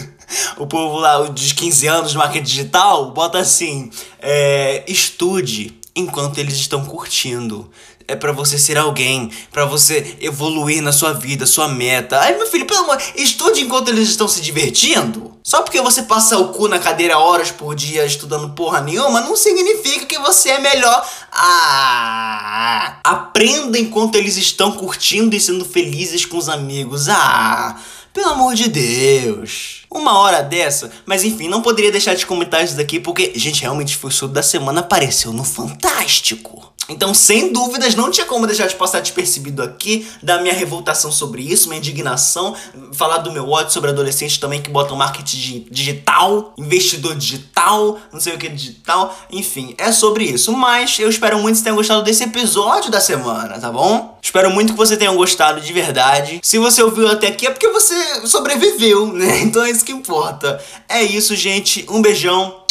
o 0.58 0.66
povo 0.66 0.98
lá 0.98 1.28
de 1.30 1.54
15 1.54 1.88
anos 1.88 2.12
de 2.12 2.18
marketing 2.18 2.46
digital 2.46 3.12
bota 3.12 3.38
assim, 3.38 3.92
é, 4.20 4.84
estude 4.88 5.80
enquanto 5.96 6.38
eles 6.40 6.56
estão 6.56 6.84
curtindo 6.86 7.70
é 8.08 8.16
para 8.16 8.32
você 8.32 8.58
ser 8.58 8.78
alguém, 8.78 9.30
para 9.52 9.66
você 9.66 10.16
evoluir 10.22 10.82
na 10.82 10.92
sua 10.92 11.14
vida, 11.14 11.46
sua 11.46 11.68
meta. 11.68 12.20
Ai, 12.20 12.38
meu 12.38 12.48
filho, 12.48 12.66
pelo 12.66 12.80
amor, 12.80 12.98
estude 13.16 13.62
enquanto 13.62 13.90
eles 13.90 14.08
estão 14.08 14.28
se 14.28 14.42
divertindo. 14.42 15.38
Só 15.44 15.62
porque 15.62 15.82
você 15.82 16.04
passa 16.04 16.38
o 16.38 16.50
cu 16.50 16.68
na 16.68 16.80
cadeira 16.80 17.18
horas 17.18 17.52
por 17.52 17.76
dia 17.76 18.06
estudando 18.06 18.54
porra 18.54 18.82
nenhuma, 18.82 19.22
não 19.22 19.36
significa 19.36 20.06
que 20.06 20.20
você 20.20 20.50
é 20.50 20.60
melhor. 20.60 21.10
Ah! 21.32 23.00
Aprenda 23.04 23.78
enquanto 23.78 24.16
eles 24.16 24.38
estão 24.38 24.72
curtindo 24.72 25.36
e 25.36 25.40
sendo 25.40 25.66
felizes 25.66 26.26
com 26.26 26.38
os 26.38 26.50
amigos. 26.50 27.08
Ah! 27.10 27.78
Pelo 28.14 28.32
amor 28.32 28.56
de 28.56 28.68
Deus. 28.68 29.84
Uma 29.92 30.18
hora 30.20 30.42
dessa, 30.42 30.92
mas 31.06 31.24
enfim, 31.24 31.48
não 31.48 31.62
poderia 31.62 31.92
deixar 31.92 32.14
de 32.16 32.26
comentar 32.26 32.64
isso 32.64 32.76
daqui 32.76 33.00
porque, 33.00 33.32
gente, 33.36 33.62
realmente 33.62 33.96
foi 33.96 34.12
o 34.22 34.28
da 34.28 34.42
semana, 34.42 34.82
apareceu 34.82 35.32
no 35.32 35.44
Fantástico. 35.44 36.74
Então, 36.90 37.14
sem 37.14 37.52
dúvidas, 37.52 37.96
não 37.96 38.10
tinha 38.10 38.26
como 38.26 38.48
deixar 38.48 38.68
de 38.68 38.76
passar 38.76 39.02
despercebido 39.02 39.62
aqui 39.62 40.08
da 40.24 40.42
minha 40.42 40.54
revoltação 40.54 41.12
sobre 41.12 41.42
isso, 41.42 41.68
minha 41.68 41.80
indignação, 41.80 42.56
falar 42.94 43.18
do 43.18 43.32
meu 43.32 43.50
ódio 43.50 43.74
sobre 43.74 43.90
adolescentes 43.90 44.38
também 44.38 44.62
que 44.62 44.70
botam 44.70 44.96
marketing 44.96 45.68
digital, 45.70 46.54
investidor 46.58 47.16
digital, 47.16 48.00
não 48.12 48.20
sei 48.20 48.36
o 48.36 48.38
que 48.38 48.48
digital, 48.48 49.18
enfim, 49.32 49.76
é 49.78 49.92
sobre 49.92 50.24
isso. 50.24 50.54
Mas 50.54 50.98
eu 51.00 51.10
espero 51.10 51.40
muito 51.40 51.56
que 51.56 51.60
você 51.60 51.64
tenha 51.66 51.76
gostado 51.76 52.04
desse 52.04 52.24
episódio 52.24 52.90
da 52.90 53.02
semana, 53.02 53.60
tá 53.60 53.72
bom? 53.72 54.18
Espero 54.22 54.50
muito 54.50 54.74
que 54.74 54.78
você 54.78 54.96
tenha 54.98 55.12
gostado 55.12 55.62
de 55.62 55.74
verdade. 55.74 56.40
Se 56.44 56.58
você 56.58 56.82
ouviu 56.82 57.08
até 57.08 57.28
aqui 57.28 57.48
é 57.48 57.52
porque 57.52 57.68
você 57.70 58.28
sobreviveu, 58.28 59.12
né? 59.14 59.42
Então 59.48 59.64
é 59.64 59.72
isso 59.72 59.86
que 59.86 59.92
importa. 59.92 60.62
É 60.90 61.02
isso, 61.02 61.36
gente. 61.36 61.86
Um 61.90 62.02
beijão. 62.02 62.62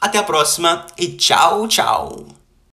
Até 0.00 0.18
a 0.18 0.22
próxima 0.22 0.84
e 0.98 1.08
tchau, 1.08 1.66
tchau. 1.68 2.33